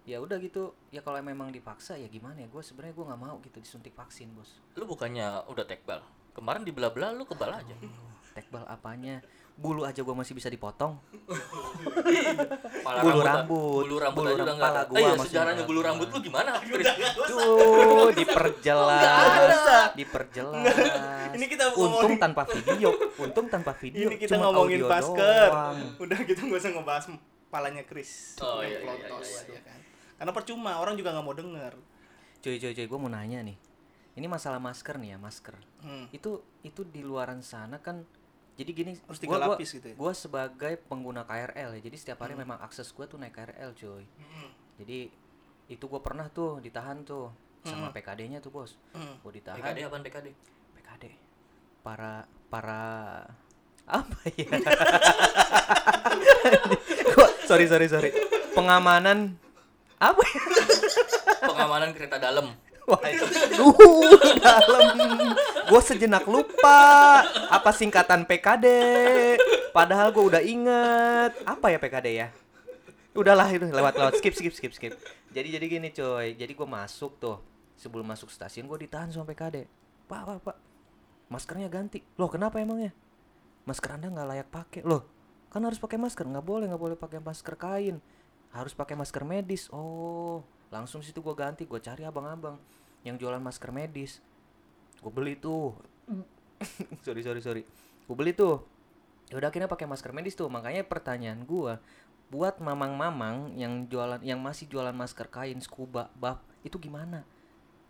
Ya 0.01 0.17
udah 0.17 0.41
gitu, 0.41 0.73
ya 0.89 1.06
kalau 1.06 1.21
memang 1.21 1.54
dipaksa 1.54 1.93
ya 1.93 2.10
gimana 2.10 2.41
ya? 2.41 2.47
Gue 2.49 2.65
sebenarnya 2.65 2.97
gue 2.97 3.06
nggak 3.06 3.21
mau 3.21 3.38
gitu 3.43 3.58
disuntik 3.62 3.93
vaksin 3.93 4.34
bos. 4.34 4.58
Lu 4.75 4.89
bukannya 4.89 5.45
udah 5.45 5.63
tekbal? 5.67 6.01
Kemarin 6.34 6.63
di 6.65 6.71
bela-bela 6.73 7.13
lu 7.13 7.27
kebal 7.27 7.54
aja. 7.54 7.75
Tekbal 8.32 8.63
apanya? 8.65 9.20
Bulu 9.52 9.84
aja 9.84 10.00
gue 10.00 10.15
masih 10.15 10.32
bisa 10.32 10.48
dipotong. 10.48 10.96
Bulu 11.22 13.20
rambut- 13.22 13.28
rambut, 13.28 13.84
bulu 13.84 13.96
rambut 14.00 14.24
bulu 14.24 14.32
rambut 14.32 14.48
enggak 14.48 14.63
pala 14.63 14.82
gua 14.88 14.96
Eh, 14.96 15.02
iya, 15.02 15.12
masih 15.12 15.28
sejarahnya 15.28 15.63
bulu 15.65 15.80
rambut 15.82 16.08
lu 16.08 16.17
gimana? 16.20 16.52
Tuh, 17.28 18.10
diperjelas, 18.12 19.91
diperjelas. 19.94 20.76
Ini 21.32 21.46
kita 21.46 21.63
untung 21.72 21.91
ngomongin- 21.94 22.20
tanpa 22.20 22.44
video, 22.48 22.89
untung 23.17 23.46
tanpa 23.48 23.72
video. 23.76 24.08
Ini 24.08 24.15
kita 24.17 24.32
cuma 24.34 24.50
ngomongin 24.50 24.80
doang. 24.82 25.78
Udah 26.00 26.20
gitu 26.24 26.41
nggak 26.41 26.60
usah 26.60 26.72
ngebahas 26.72 27.06
palanya 27.48 27.84
Chris. 27.84 28.39
Oh, 28.39 28.63
iya, 28.63 28.80
iya, 28.80 28.94
iya, 28.98 29.08
iya. 29.20 29.41
ya 29.52 29.62
kan? 29.62 29.80
Karena 30.17 30.32
percuma 30.32 30.72
orang 30.80 30.96
juga 30.96 31.12
nggak 31.12 31.26
mau 31.26 31.36
denger. 31.36 31.74
Cuy, 32.39 32.56
cuy, 32.58 32.72
cuy, 32.74 32.86
gue 32.88 33.00
mau 33.00 33.12
nanya 33.12 33.44
nih. 33.44 33.58
Ini 34.12 34.26
masalah 34.26 34.58
masker 34.58 34.98
nih 34.98 35.13
ya, 35.13 35.17
masker. 35.20 35.56
Hmm. 35.84 36.08
Itu 36.10 36.41
itu 36.63 36.82
di 36.84 37.00
luaran 37.00 37.39
sana 37.39 37.78
kan 37.78 38.04
jadi 38.62 38.71
gini, 38.71 38.93
Harus 39.02 39.19
tiga 39.19 39.34
gua, 39.34 39.39
gua, 39.41 39.47
lapis 39.58 39.69
gitu 39.74 39.88
ya? 39.89 39.95
gua 39.97 40.13
sebagai 40.13 40.74
pengguna 40.86 41.26
KRL 41.26 41.76
ya. 41.78 41.82
Jadi 41.82 41.97
setiap 41.97 42.21
hari 42.21 42.38
memang 42.38 42.62
akses 42.62 42.93
gua 42.93 43.10
tuh 43.10 43.17
naik 43.17 43.34
KRL, 43.34 43.74
cuy. 43.74 44.06
Hmm. 44.06 44.50
Jadi 44.78 45.10
itu 45.67 45.86
gua 45.89 46.02
pernah 46.06 46.30
tuh 46.30 46.62
ditahan 46.62 47.02
tuh 47.02 47.34
sama 47.65 47.89
PKD-nya 47.89 48.38
tuh, 48.41 48.54
Bos. 48.54 48.78
Hmm. 48.93 49.17
Gua 49.26 49.34
ditahan. 49.34 49.58
PKD 49.58 49.80
apaan 49.89 50.04
PKD? 50.06 50.28
PKD 50.78 51.06
para 51.82 52.30
para 52.45 52.82
apa 53.89 54.21
ya 54.38 54.45
Gua, 57.17 57.28
sorry 57.50 57.65
sorry 57.65 57.89
sorry 57.89 58.13
pengamanan 58.54 59.34
apa 59.97 60.21
ya 60.21 60.41
Pengamanan 61.41 61.89
kereta 61.97 62.21
dalam. 62.21 62.54
Wah, 62.89 63.02
dalam. 64.41 64.82
Gue 65.70 65.82
sejenak 65.86 66.26
lupa 66.26 67.22
apa 67.48 67.70
singkatan 67.72 68.26
PKD 68.26 68.67
padahal 69.72 70.10
gue 70.12 70.24
udah 70.24 70.41
inget. 70.41 71.32
Apa 71.46 71.72
ya 71.72 71.78
PKD 71.78 72.08
ya? 72.17 72.28
Udahlah 73.13 73.48
itu 73.52 73.67
lewat 73.70 73.94
lewat. 73.96 74.13
Skip 74.17 74.34
skip 74.34 74.54
skip 74.56 74.74
skip. 74.74 74.94
Jadi 75.32 75.48
jadi 75.54 75.65
gini 75.67 75.89
coy. 75.94 76.34
Jadi 76.36 76.52
gue 76.52 76.67
masuk 76.67 77.22
tuh. 77.22 77.38
Sebelum 77.78 78.06
masuk 78.06 78.30
stasiun 78.30 78.70
gue 78.70 78.86
ditahan 78.86 79.10
sama 79.10 79.26
PKD 79.30 79.65
pak 80.12 80.22
pak 80.28 80.38
pak. 80.44 80.58
Maskernya 81.32 81.72
ganti. 81.72 82.04
Loh 82.20 82.28
kenapa 82.28 82.60
emangnya? 82.60 82.91
Masker 83.63 83.96
anda 83.96 84.12
nggak 84.12 84.28
layak 84.28 84.48
pakai. 84.52 84.82
Loh 84.84 85.08
kan 85.48 85.63
harus 85.63 85.80
pakai 85.80 85.96
masker. 85.96 86.28
Nggak 86.28 86.46
boleh 86.46 86.65
nggak 86.67 86.82
boleh 86.82 86.98
pakai 87.00 87.24
masker 87.24 87.56
kain. 87.56 88.04
Harus 88.52 88.76
pakai 88.76 89.00
masker 89.00 89.24
medis. 89.24 89.72
Oh 89.72 90.44
langsung 90.71 91.03
situ 91.03 91.19
gue 91.19 91.36
ganti 91.36 91.67
gue 91.67 91.77
cari 91.77 92.01
abang-abang 92.01 92.55
yang 93.03 93.19
jualan 93.19 93.38
masker 93.38 93.69
medis. 93.69 94.23
Gue 94.97 95.12
beli 95.12 95.36
tuh. 95.36 95.75
Sorry 97.05 97.21
sorry 97.21 97.41
sorry. 97.41 97.63
Gue 98.05 98.15
beli 98.15 98.31
tuh. 98.31 98.62
Ya 99.27 99.39
udah 99.39 99.49
akhirnya 99.49 99.67
pakai 99.67 99.89
masker 99.89 100.12
medis 100.12 100.34
tuh. 100.34 100.47
Makanya 100.47 100.86
pertanyaan 100.86 101.41
gue 101.43 101.73
buat 102.29 102.63
mamang-mamang 102.63 103.57
yang 103.57 103.89
jualan 103.89 104.23
yang 104.23 104.39
masih 104.39 104.67
jualan 104.67 104.93
masker 104.93 105.27
kain 105.27 105.60
scuba 105.60 106.07
buff 106.15 106.39
itu 106.62 106.77
gimana? 106.77 107.25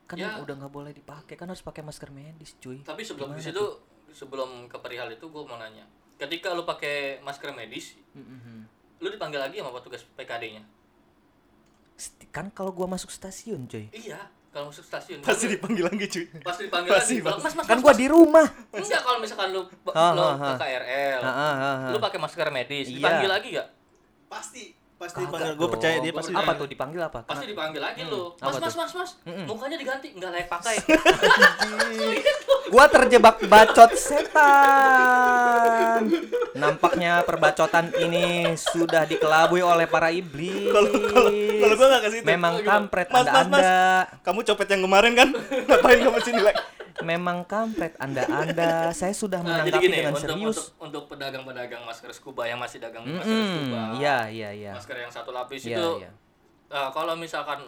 Kan 0.08 0.18
Ya. 0.18 0.40
udah 0.40 0.56
nggak 0.56 0.72
boleh 0.72 0.92
dipakai. 0.92 1.36
Kan 1.36 1.52
harus 1.52 1.62
pakai 1.62 1.84
masker 1.84 2.10
medis 2.10 2.56
cuy. 2.58 2.80
Tapi 2.82 3.04
sebelum 3.04 3.36
Gimana 3.36 3.40
di 3.40 3.46
situ 3.46 3.64
sebelum 4.12 4.66
ke 4.68 4.78
perihal 4.80 5.12
itu 5.12 5.28
gue 5.28 5.44
mau 5.44 5.60
nanya. 5.60 5.84
Ketika 6.16 6.54
lu 6.54 6.64
pakai 6.64 7.20
masker 7.20 7.52
medis, 7.52 7.98
Mm-mm. 8.14 8.64
lu 9.02 9.08
dipanggil 9.10 9.42
lagi 9.42 9.58
sama 9.60 9.74
petugas 9.74 10.06
PKD-nya? 10.16 10.62
Kan 12.30 12.48
kalau 12.50 12.72
gua 12.72 12.88
masuk 12.88 13.10
stasiun 13.10 13.68
cuy 13.68 13.92
Iya, 13.92 14.18
kalau 14.50 14.68
masuk 14.68 14.84
stasiun. 14.84 15.20
Pasti 15.20 15.46
dipanggil 15.48 15.84
lagi 15.84 16.06
cuy. 16.08 16.26
Pasti 16.40 16.62
dipanggil 16.66 16.92
Pasti, 16.92 17.16
lagi. 17.20 17.44
Mas, 17.44 17.54
mas, 17.54 17.66
kan 17.66 17.76
mas, 17.76 17.84
gua 17.84 17.92
mas. 17.92 18.00
di 18.00 18.08
rumah 18.08 18.48
Enggak 18.72 19.02
kalau 19.02 19.18
misalkan 19.20 19.48
lu 19.52 19.62
Ha, 19.92 20.06
lu 20.12 20.22
ha, 20.22 20.32
ke 20.34 20.44
ha. 20.44 20.56
KRL, 20.58 21.20
Ha, 21.22 21.32
ha, 21.32 21.50
ha, 21.52 21.72
ha. 21.78 21.90
lu 21.92 21.98
pakai 22.00 22.20
masker 22.20 22.48
medis, 22.50 22.88
Iya. 22.88 22.96
dipanggil 22.98 23.30
lagi 23.30 23.50
gak? 23.54 23.68
Pasti. 24.28 24.64
Pasti 25.02 25.18
Kagak 25.18 25.34
panggil 25.34 25.54
gue 25.58 25.66
percaya 25.66 25.98
dia 25.98 26.14
pasti 26.14 26.30
apa 26.30 26.52
tuh 26.54 26.68
dipanggil 26.70 27.02
apa? 27.02 27.26
pasti 27.26 27.50
dipanggil 27.50 27.82
lagi 27.82 28.06
lo 28.06 28.38
apa 28.38 28.54
mas 28.54 28.62
mas 28.62 28.76
mas 28.78 28.94
mas 28.94 29.12
Mm-mm. 29.26 29.50
mukanya 29.50 29.78
diganti 29.82 30.14
nggak 30.14 30.30
layak 30.30 30.46
pakai 30.46 30.78
Gua 32.72 32.88
terjebak 32.88 33.44
bacot 33.52 33.92
setan. 34.00 34.48
Nampaknya 36.56 37.20
perbacotan 37.20 37.92
ini 38.00 38.56
sudah 38.56 39.04
dikelabui 39.04 39.60
oleh 39.60 39.92
para 39.92 40.08
iblis. 40.08 40.72
Kalau 40.72 40.88
kalau 41.12 41.32
kalau 41.36 41.76
gue 41.76 41.88
nggak 41.92 42.00
ke 42.00 42.10
situ. 42.16 42.24
Memang 42.24 42.64
kampret 42.64 43.12
Mas, 43.12 43.28
mas, 43.28 43.48
mas. 43.52 43.68
Kamu 44.24 44.48
copet 44.48 44.72
yang 44.72 44.88
kemarin 44.88 45.12
kan? 45.20 45.36
Ngapain 45.68 46.00
kamu 46.00 46.20
sini 46.24 46.40
lagi? 46.40 46.64
Memang 47.00 47.44
kampret 47.44 47.96
anda-anda. 47.98 48.92
Saya 48.92 49.12
sudah 49.12 49.40
nah, 49.40 49.64
jadi 49.64 49.72
menanggapi 49.72 49.84
gini 49.84 49.96
dengan 49.98 50.14
untuk, 50.14 50.24
serius. 50.24 50.58
untuk 50.58 50.68
untuk 50.82 51.04
pedagang-pedagang 51.10 51.82
masker 51.82 52.12
scuba 52.12 52.44
yang 52.44 52.60
masih 52.60 52.78
dagang 52.78 53.08
masker 53.08 53.32
scuba 53.32 53.82
Iya, 53.96 54.18
iya, 54.28 54.50
iya. 54.52 54.72
masker 54.76 54.98
yang 54.98 55.12
satu 55.12 55.32
lapis 55.32 55.64
Iya, 55.64 55.78
itu 55.78 55.88
iya. 56.00 56.12
eh, 56.70 56.90
kalau 56.92 57.14
misalkan 57.16 57.64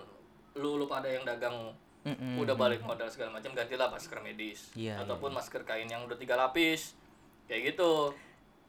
lu 0.54 0.76
lu 0.76 0.86
pada 0.86 1.08
yang 1.08 1.24
dagang 1.24 1.74
Mm-mm. 2.04 2.36
udah 2.38 2.54
balik 2.54 2.84
modal 2.84 3.08
segala 3.08 3.32
macam 3.32 3.56
gantilah 3.56 3.88
masker 3.88 4.20
medis 4.20 4.70
Iya, 4.76 5.00
ataupun 5.00 5.32
masker 5.32 5.64
kain 5.64 5.88
yang 5.88 6.04
udah 6.04 6.20
tiga 6.20 6.36
lapis 6.36 7.00
kayak 7.48 7.74
gitu 7.74 8.12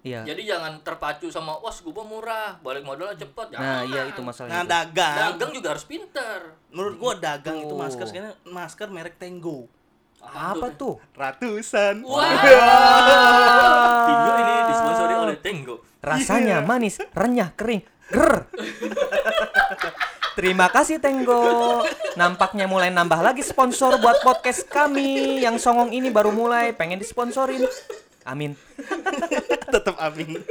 Iya. 0.05 0.21
jadi 0.23 0.55
jangan 0.55 0.85
terpacu 0.85 1.33
sama 1.33 1.57
wah 1.59 1.73
scuba 1.73 2.05
murah 2.05 2.61
balik 2.61 2.85
modalnya 2.85 3.17
cepet 3.17 3.57
Nah, 3.57 3.81
Jangan. 3.81 3.85
iya 3.89 4.01
itu 4.05 4.21
masalahnya. 4.21 4.53
Nah, 4.53 4.61
itu. 4.61 4.71
dagang. 4.71 5.17
dagang 5.17 5.51
juga 5.51 5.69
harus 5.73 5.87
pinter 5.89 6.39
Menurut 6.69 6.95
gua 6.95 7.13
dagang 7.17 7.57
itu 7.59 7.73
Tuh. 7.73 7.79
masker 7.81 8.07
sekarang 8.07 8.35
masker 8.45 8.89
merek 8.93 9.17
Tango. 9.17 9.65
Apa 10.33 10.73
tuh? 10.73 10.97
Ratusan. 11.13 12.01
wah 12.07 12.25
Tingo 14.09 14.33
ini 14.41 14.55
disponsori 14.73 15.15
oleh 15.19 15.37
Tengo 15.43 15.77
Rasanya 16.05 16.61
manis, 16.61 17.01
renyah, 17.17 17.57
kering. 17.57 17.81
Ger. 18.13 18.45
Terima 20.39 20.67
kasih 20.69 20.99
Tenggo. 21.01 21.81
Nampaknya 22.19 22.69
mulai 22.69 22.91
nambah 22.91 23.23
lagi 23.23 23.41
sponsor 23.41 23.97
buat 24.03 24.21
podcast 24.21 24.67
kami 24.67 25.41
yang 25.41 25.57
songong 25.57 25.95
ini 25.95 26.11
baru 26.11 26.35
mulai 26.35 26.75
pengen 26.77 27.01
disponsorin. 27.01 27.65
Amin. 28.27 28.59
Tetap 29.75 29.97
amin. 29.97 30.43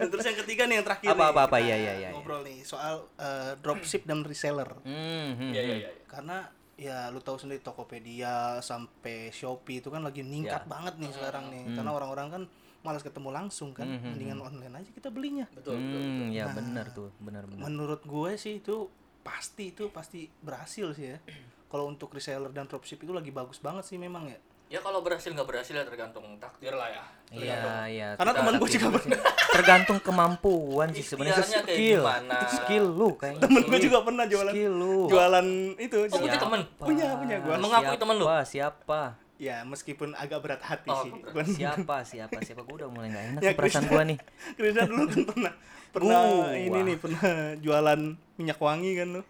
Dan 0.00 0.06
terus 0.08 0.24
yang 0.24 0.38
ketiga 0.42 0.62
nih 0.64 0.80
yang 0.80 0.86
terakhir 0.86 1.08
Apa, 1.12 1.18
nih, 1.18 1.30
apa, 1.34 1.40
apa, 1.44 1.56
iya, 1.58 1.76
iya, 1.76 1.92
iya, 1.98 2.08
ngobrol 2.14 2.46
nih 2.46 2.62
soal 2.62 3.10
eh, 3.18 3.58
dropship 3.58 4.06
dan 4.06 4.22
reseller. 4.22 4.70
Hmm, 4.86 5.34
hmm, 5.34 5.50
iya 5.50 5.62
iya 5.62 5.74
hmm. 5.74 5.82
iya 5.82 5.90
Karena 6.06 6.46
ya 6.76 7.08
lu 7.08 7.18
tahu 7.18 7.36
sendiri 7.36 7.58
Tokopedia 7.58 8.60
sampai 8.60 9.28
Shopee 9.30 9.80
itu 9.80 9.88
kan 9.88 10.00
lagi 10.00 10.20
meningkat 10.20 10.62
Ya. 10.62 10.68
banget 10.68 10.94
nih 10.96 11.10
sekarang 11.10 11.48
nih. 11.48 11.72
Karena 11.72 11.90
orang-orang 11.90 12.28
kan 12.28 12.42
malas 12.80 13.00
ketemu 13.00 13.28
langsung 13.30 13.72
kan. 13.72 13.84
Hmm, 13.84 13.98
hmm, 13.98 14.10
Mendingan 14.12 14.38
online 14.40 14.74
aja 14.76 14.90
kita 14.90 15.08
belinya. 15.08 15.46
betul 15.50 15.74
betul 15.74 16.00
Hmm, 16.00 16.28
ya 16.30 16.46
benar 16.48 16.86
tuh, 16.90 17.10
benar-benar. 17.18 17.60
Menurut 17.62 18.02
gue 18.02 18.32
sih 18.36 18.60
itu 18.60 18.86
pasti 19.20 19.72
itu 19.72 19.88
pasti 19.88 20.28
berhasil 20.38 20.92
sih 20.92 21.06
ya. 21.10 21.18
Kalau 21.66 21.88
untuk 21.88 22.12
reseller 22.12 22.48
dan 22.50 22.64
dropship 22.64 23.00
itu 23.00 23.10
lagi 23.10 23.28
bagus 23.30 23.58
banget 23.58 23.82
sih 23.84 23.96
memang 23.96 24.28
ya. 24.28 24.38
Ya 24.66 24.78
kalau 24.78 24.98
berhasil 24.98 25.28
nggak 25.28 25.44
berhasil 25.44 25.72
ya 25.72 25.82
tergantung 25.82 26.24
takdir 26.36 26.72
lah 26.72 26.88
ya 26.88 27.04
Iya, 27.26 27.58
iya. 27.86 28.08
Karena 28.14 28.32
teman 28.32 28.54
gue 28.54 28.70
juga 28.70 28.86
pernah 28.92 29.18
tergantung 29.56 29.98
kemampuan 29.98 30.94
sih 30.94 31.02
sebenarnya 31.02 31.42
skill. 31.42 31.98
gimana. 31.98 32.38
Itu 32.38 32.46
skill 32.54 32.84
lu 32.86 33.08
kayaknya. 33.12 33.42
temen 33.42 33.62
gue 33.64 33.78
juga 33.82 33.98
pernah 34.00 34.24
jualan 34.24 34.52
Skill 34.54 34.72
lu. 34.72 34.98
jualan 35.08 35.46
itu 35.76 35.96
Oh, 36.06 36.18
punya 36.20 36.38
temen? 36.38 36.60
punya 36.76 37.06
punya 37.16 37.36
gue 37.40 37.54
Mengakui 37.58 37.96
temen 37.96 38.14
lu? 38.16 38.26
Siapa? 38.26 38.46
Siapa? 38.46 39.00
ya 39.36 39.60
meskipun 39.62 40.14
agak 40.14 40.38
berat 40.38 40.62
hati 40.62 40.86
Oh, 40.86 41.02
sih 41.02 41.10
berat. 41.12 41.34
Gua- 41.34 41.50
Siapa? 41.50 41.96
Siapa? 42.04 42.38
Siapa? 42.40 42.62
Gue 42.62 42.74
udah 42.78 42.88
mulai 42.88 43.10
gak 43.10 43.24
enak 43.28 43.40
Ya, 43.44 43.50
perasaan 43.52 43.84
gua 43.84 44.02
nih. 44.02 44.18
Krishna 44.54 44.82
dulu 44.86 45.02
kan 45.04 45.22
pernah 45.26 45.52
pernah 45.90 46.18
Gua. 46.22 46.54
ini 46.54 46.78
nih 46.84 46.96
pernah 46.96 47.26
jualan 47.56 48.00
minyak 48.36 48.58
wangi 48.58 48.90
kan 48.94 49.08
lu 49.10 49.22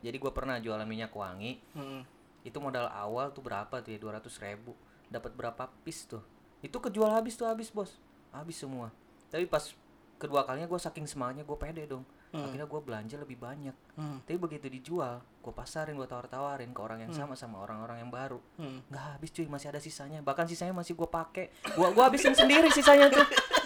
Jadi 0.00 0.16
gua 0.16 0.32
pernah 0.32 0.56
jualan 0.56 0.82
minyak 0.82 1.12
wangi. 1.12 1.60
Hmm. 1.70 2.00
Itu 2.42 2.58
modal 2.58 2.90
awal 2.90 3.30
tuh 3.30 3.42
berapa 3.42 3.82
tuh 3.82 3.90
ya? 3.94 3.98
200 3.98 4.22
ribu. 4.42 4.74
Dapat 5.08 5.32
berapa 5.34 5.70
piece 5.86 6.06
tuh? 6.06 6.22
Itu 6.62 6.78
kejual 6.78 7.10
habis 7.10 7.34
tuh 7.34 7.46
habis 7.46 7.70
bos. 7.70 7.98
Habis 8.34 8.62
semua. 8.62 8.90
Tapi 9.30 9.46
pas 9.46 9.74
kedua 10.18 10.46
kalinya 10.46 10.70
gue 10.70 10.78
saking 10.78 11.06
semangatnya 11.06 11.42
gue 11.42 11.58
pede 11.58 11.84
dong. 11.86 12.06
Akhirnya 12.32 12.64
gue 12.64 12.80
belanja 12.80 13.20
lebih 13.20 13.36
banyak. 13.36 13.76
Hmm. 13.92 14.24
Tapi 14.24 14.40
begitu 14.40 14.64
dijual, 14.72 15.20
gue 15.20 15.52
pasarin, 15.52 15.92
gue 15.92 16.08
tawar-tawarin 16.08 16.72
ke 16.72 16.80
orang 16.80 17.04
yang 17.04 17.12
sama 17.12 17.36
sama 17.36 17.60
orang-orang 17.60 18.00
yang 18.00 18.08
baru. 18.08 18.40
Hmm. 18.56 18.80
nggak 18.88 19.04
habis 19.04 19.30
cuy 19.36 19.44
masih 19.52 19.68
ada 19.68 19.80
sisanya 19.84 20.24
bahkan 20.24 20.48
sisanya 20.48 20.72
masih 20.72 20.96
gue 20.96 21.04
pakai 21.04 21.52
gua 21.76 21.92
gua 21.92 22.08
habisin 22.08 22.32
sendiri 22.32 22.72
sisanya 22.72 23.12
tuh 23.12 23.20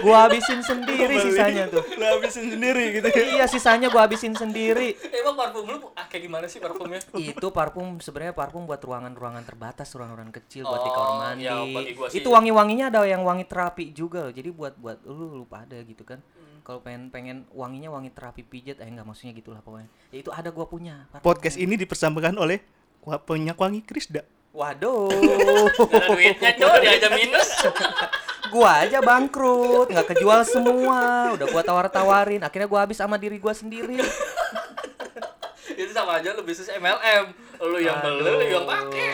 gua 0.00 0.24
habisin 0.24 0.60
sendiri 0.60 1.14
sisanya 1.18 1.64
tuh. 1.66 1.84
Lu 1.94 2.04
habisin 2.04 2.48
sendiri 2.48 2.84
gitu. 2.94 3.06
Ya 3.08 3.24
iya 3.34 3.44
sisanya 3.44 3.88
gua 3.88 4.04
habisin 4.04 4.32
sendiri. 4.32 4.96
Emang 5.10 5.34
parfum 5.34 5.64
lu 5.66 5.78
ah, 5.92 6.04
kayak 6.04 6.22
gimana 6.22 6.46
sih 6.46 6.58
parfumnya? 6.58 7.00
Itu 7.12 7.48
parfum 7.48 7.98
sebenarnya 7.98 8.32
parfum 8.32 8.64
buat 8.64 8.78
ruangan-ruangan 8.78 9.42
terbatas 9.42 9.90
ruangan-ruangan 9.90 10.34
kecil 10.34 10.64
buat 10.64 10.78
di 10.78 10.88
Oh, 10.88 10.94
kamar 10.94 11.14
mandi. 11.34 11.44
ya, 11.44 11.54
gua 11.92 12.08
sih- 12.08 12.18
itu 12.18 12.28
wangi-wanginya 12.28 12.88
ada 12.88 13.04
yang 13.04 13.20
wangi 13.20 13.44
terapi 13.44 13.90
juga 13.90 14.24
loh. 14.24 14.32
Jadi 14.32 14.48
buat 14.48 14.74
buat 14.74 14.98
lu 15.02 15.34
lu 15.34 15.44
pada 15.44 15.76
gitu 15.78 16.02
kan. 16.02 16.20
Hmm. 16.20 16.60
kalau 16.64 16.80
pengen 16.80 17.12
pengen 17.12 17.36
wanginya 17.52 17.92
wangi 17.92 18.08
terapi 18.08 18.40
pijat 18.40 18.80
eh 18.80 18.88
enggak 18.88 19.04
maksudnya 19.04 19.32
gitulah 19.32 19.60
pokoknya. 19.60 19.84
Ya 20.08 20.18
itu 20.18 20.30
ada 20.30 20.48
gua 20.48 20.64
punya 20.64 21.04
parfum. 21.08 21.24
podcast 21.26 21.56
ini 21.56 21.76
dipersembahkan 21.76 22.34
oleh 22.34 22.58
Wah, 23.04 23.20
minyak 23.28 23.60
wangi 23.60 23.84
Krisda. 23.84 24.24
Waduh. 24.50 25.12
Ada 25.12 25.98
duitnya 26.08 26.50
coy 26.56 26.76
dia 26.80 26.90
aja 26.96 27.08
minus 27.10 27.48
gua 28.54 28.86
aja 28.86 29.02
bangkrut 29.02 29.90
nggak 29.90 30.14
kejual 30.14 30.46
semua 30.46 31.34
udah 31.34 31.46
gua 31.50 31.62
tawar-tawarin 31.66 32.38
akhirnya 32.38 32.70
gua 32.70 32.86
habis 32.86 33.02
sama 33.02 33.18
diri 33.18 33.42
gua 33.42 33.50
sendiri. 33.50 33.98
Itu 35.80 35.90
sama 35.90 36.22
aja 36.22 36.30
lu 36.38 36.46
bisnis 36.46 36.70
MLM 36.70 37.34
lu 37.64 37.78
yang 37.82 37.98
beli 37.98 38.22
lu 38.22 38.38
yang 38.46 38.66
pakai 38.66 39.10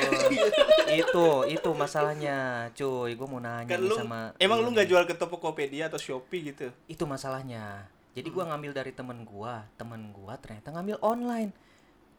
itu 1.05 1.29
itu 1.47 1.71
masalahnya 1.71 2.69
cuy 2.75 3.15
gua 3.15 3.29
mau 3.31 3.41
nanya 3.41 3.69
kan 3.69 3.81
lu 3.81 3.95
sama 3.95 4.35
emang 4.43 4.59
lu 4.65 4.75
nggak 4.75 4.89
jual 4.91 5.05
ke 5.07 5.15
Tokopedia 5.15 5.89
atau 5.89 6.01
Shopee 6.01 6.53
gitu? 6.53 6.69
Itu 6.91 7.05
masalahnya. 7.07 7.87
Jadi 8.13 8.29
gua 8.29 8.51
ngambil 8.51 8.75
dari 8.75 8.93
temen 8.93 9.23
gua 9.23 9.65
temen 9.79 10.11
gua 10.13 10.37
ternyata 10.37 10.75
ngambil 10.75 10.97
online. 11.01 11.51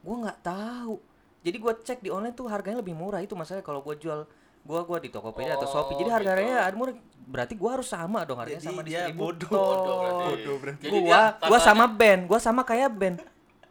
Gua 0.01 0.15
nggak 0.25 0.39
tahu. 0.41 0.97
Jadi 1.41 1.57
gua 1.57 1.73
cek 1.75 1.99
di 1.99 2.09
online 2.13 2.33
tuh 2.37 2.47
harganya 2.47 2.79
lebih 2.79 2.95
murah. 2.95 3.19
Itu 3.19 3.35
masalahnya 3.35 3.65
kalau 3.65 3.83
gua 3.83 3.97
jual 3.99 4.23
gua 4.61 4.81
gua 4.83 4.97
di 4.97 5.09
Tokopedia 5.09 5.55
atau 5.55 5.67
Shopee. 5.67 5.97
Jadi 5.97 6.09
Oh, 6.09 6.13
harganya 6.13 6.57
ada 6.63 6.75
murah 6.75 6.95
berarti 7.21 7.53
gua 7.55 7.79
harus 7.79 7.87
sama 7.87 8.23
dong 8.23 8.37
harganya 8.37 8.59
Jadi 8.59 8.67
sama 8.69 8.81
dia 8.81 9.07
distributor 9.07 9.49
bodoh 9.49 9.95
berarti. 9.97 10.23
Bodoh 10.27 10.55
berarti. 10.57 10.83
Jadi 10.83 10.97
gua 11.01 11.21
dia 11.33 11.47
gua 11.47 11.59
sama 11.59 11.85
band 11.87 12.21
gua 12.25 12.39
sama 12.39 12.61
kayak 12.61 12.89
band. 12.91 13.17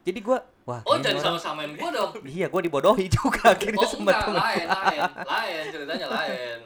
Jadi 0.00 0.18
gua 0.20 0.38
wah 0.64 0.81
oh 0.83 0.96
jadi 0.96 1.18
sama-samain 1.18 1.70
gua 1.74 1.90
dong? 1.90 2.11
Iya 2.24 2.46
gua 2.48 2.61
dibodohi 2.61 3.07
juga 3.11 3.53
akhirnya 3.53 3.81
oh 3.81 3.88
sama 3.88 4.00
enggak 4.07 4.18
temen. 4.22 4.38
lain 4.40 4.66
lain 4.66 5.00
lain 5.24 5.64
ceritanya 5.70 6.07
lain. 6.09 6.59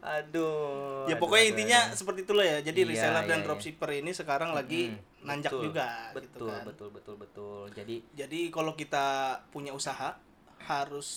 Aduh 0.00 1.04
ya 1.06 1.16
pokoknya 1.16 1.44
aduh, 1.44 1.52
intinya 1.52 1.80
aduh. 1.86 1.96
seperti 1.96 2.20
itulah 2.24 2.46
ya. 2.46 2.58
Jadi 2.64 2.80
Iya, 2.82 2.88
reseller 2.88 3.22
dan 3.22 3.28
iya, 3.28 3.36
iya. 3.36 3.44
dropshipper 3.44 3.90
ini 3.94 4.10
sekarang 4.12 4.50
lagi 4.52 4.82
Mm, 4.90 5.28
nanjak 5.28 5.52
betul, 5.52 5.64
juga 5.68 5.86
betul 6.10 6.24
gitu 6.24 6.44
kan. 6.48 6.62
betul 6.64 6.88
betul 6.88 7.14
betul. 7.20 7.60
Jadi 7.76 7.96
jadi 8.16 8.40
kalau 8.48 8.72
kita 8.72 9.06
punya 9.52 9.70
usaha 9.70 10.16
harus 10.64 11.08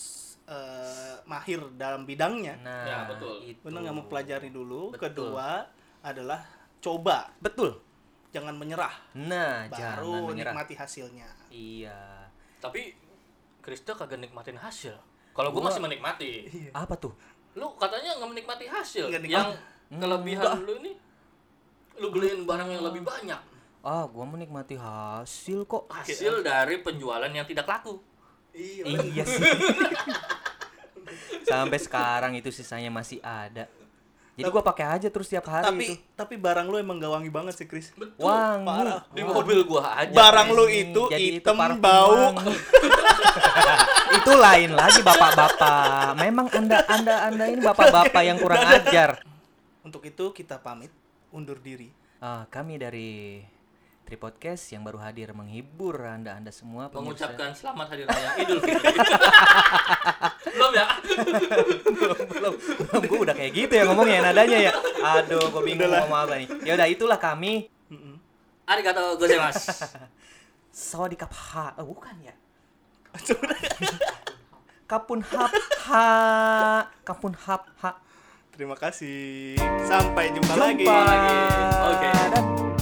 eh, 0.45 1.15
mahir 1.23 1.59
dalam 1.73 2.03
bidangnya. 2.03 2.59
Nah 2.59 2.83
Ya, 2.83 2.97
betul. 3.07 3.39
itu. 3.41 3.59
Benar 3.63 3.79
nggak 3.81 3.97
mempelajari 3.97 4.49
dulu. 4.49 4.91
Betul. 4.91 5.03
kedua 5.31 5.63
adalah 5.99 6.43
coba. 6.77 7.31
Betul. 7.39 7.79
Jangan 8.29 8.53
menyerah. 8.53 8.91
Nah 9.15 9.69
jangan 9.69 10.01
baru 10.01 10.13
menyerah. 10.29 10.51
nikmati 10.51 10.73
hasilnya. 10.73 11.29
Iya. 11.47 12.27
Tapi 12.59 12.97
Krista 13.59 13.95
kagak 13.95 14.19
nikmatin 14.19 14.57
hasil. 14.57 14.91
Kalau 15.31 15.49
gua 15.49 15.63
Gua- 15.63 15.67
masih 15.71 15.81
menikmati. 15.81 16.31
Apa 16.75 16.99
tuh? 16.99 17.15
Lu 17.53 17.71
katanya 17.77 18.17
nggak 18.17 18.29
menikmati 18.29 18.65
hasil. 18.67 19.07
Nggak 19.07 19.23
yang 19.23 19.47
nikmati. 19.49 19.71
kelebihan 19.93 20.57
lu 20.65 20.73
ini 20.81 20.91
lu 21.93 22.09
beliin 22.09 22.43
barang 22.43 22.67
yang 22.67 22.83
lebih 22.83 23.05
banyak. 23.05 23.37
Ah 23.79 24.03
gua 24.05 24.25
menikmati 24.25 24.75
hasil 24.75 25.63
kok. 25.63 25.87
Hasil 25.87 26.41
dari 26.41 26.81
penjualan 26.81 27.29
yang 27.29 27.45
tidak 27.45 27.69
laku 27.69 28.01
iya 28.53 28.83
iya 29.03 29.23
sih. 29.25 29.41
Sampai 31.43 31.77
sekarang 31.81 32.33
itu 32.37 32.49
sisanya 32.49 32.89
masih 32.89 33.19
ada. 33.19 33.67
Jadi 34.33 34.49
gua 34.49 34.65
pakai 34.65 34.97
aja 34.97 35.07
terus 35.13 35.29
tiap 35.29 35.45
hari 35.45 35.61
tapi 35.61 35.85
itu. 35.93 35.95
tapi 36.17 36.41
barang 36.41 36.65
lu 36.65 36.81
emang 36.81 36.97
gak 36.97 37.13
wangi 37.21 37.29
banget 37.29 37.53
sih 37.53 37.69
Chris. 37.69 37.93
Wangi. 38.17 38.65
parah. 38.65 39.05
di 39.13 39.21
mobil 39.21 39.61
gua 39.61 39.93
aja 39.93 40.09
barang 40.09 40.49
lu 40.57 40.65
itu 40.73 41.01
jadi 41.05 41.21
itu 41.21 41.37
hitam 41.37 41.53
parfum 41.53 41.77
bau. 41.77 42.33
itu 44.17 44.31
lain 44.33 44.73
lagi 44.73 45.05
bapak-bapak. 45.05 46.17
Memang 46.17 46.49
anda 46.49 46.81
anda 46.89 47.15
anda 47.29 47.45
ini 47.45 47.61
bapak-bapak 47.61 48.21
yang 48.25 48.41
kurang 48.41 48.65
ajar. 48.65 49.21
Untuk 49.85 50.01
itu 50.01 50.33
kita 50.33 50.57
pamit 50.57 50.89
undur 51.29 51.61
diri. 51.61 51.93
Ah, 52.17 52.49
kami 52.49 52.81
dari 52.81 53.37
Tripodcast 54.03 54.69
yang 54.69 54.83
baru 54.83 54.99
hadir 54.99 55.31
menghibur 55.31 55.95
anda 55.97 56.35
anda 56.35 56.51
semua 56.51 56.87
pemirsa. 56.87 56.99
mengucapkan 57.31 57.49
selamat 57.51 57.87
hari 57.87 58.03
raya 58.03 58.29
Idul 58.37 58.59
Fitri 58.59 58.93
belum 60.53 60.71
ya 60.71 60.85
belum 62.29 62.53
belum 62.53 63.01
gue 63.01 63.19
udah 63.23 63.33
kayak 63.33 63.51
gitu 63.53 63.73
ya 63.73 63.83
ngomongnya 63.87 64.19
nadanya 64.21 64.57
ya 64.59 64.71
aduh 65.01 65.47
gue 65.49 65.61
bingung 65.63 65.87
Udahlah. 65.87 65.99
ngomong 66.03 66.19
apa 66.19 66.33
nih 66.35 66.47
ya 66.61 66.71
udah 66.75 66.87
itulah 66.87 67.17
kami. 67.17 67.71
Arigato 68.63 69.19
gozaimasu. 69.19 69.75
Sawadikap 70.71 71.27
ha. 71.35 71.75
Oh, 71.75 71.83
bukan 71.83 72.15
ya? 72.23 72.31
Kapun 74.89 75.19
hap 75.19 75.51
ha. 75.83 76.07
Kapun 77.03 77.35
hap 77.43 77.67
ha. 77.83 77.99
Terima 78.55 78.79
kasih. 78.79 79.59
Sampai 79.83 80.31
jumpa, 80.31 80.55
Jumpa 80.55 80.95
lagi. 81.03 81.37
Oke. 81.91 82.72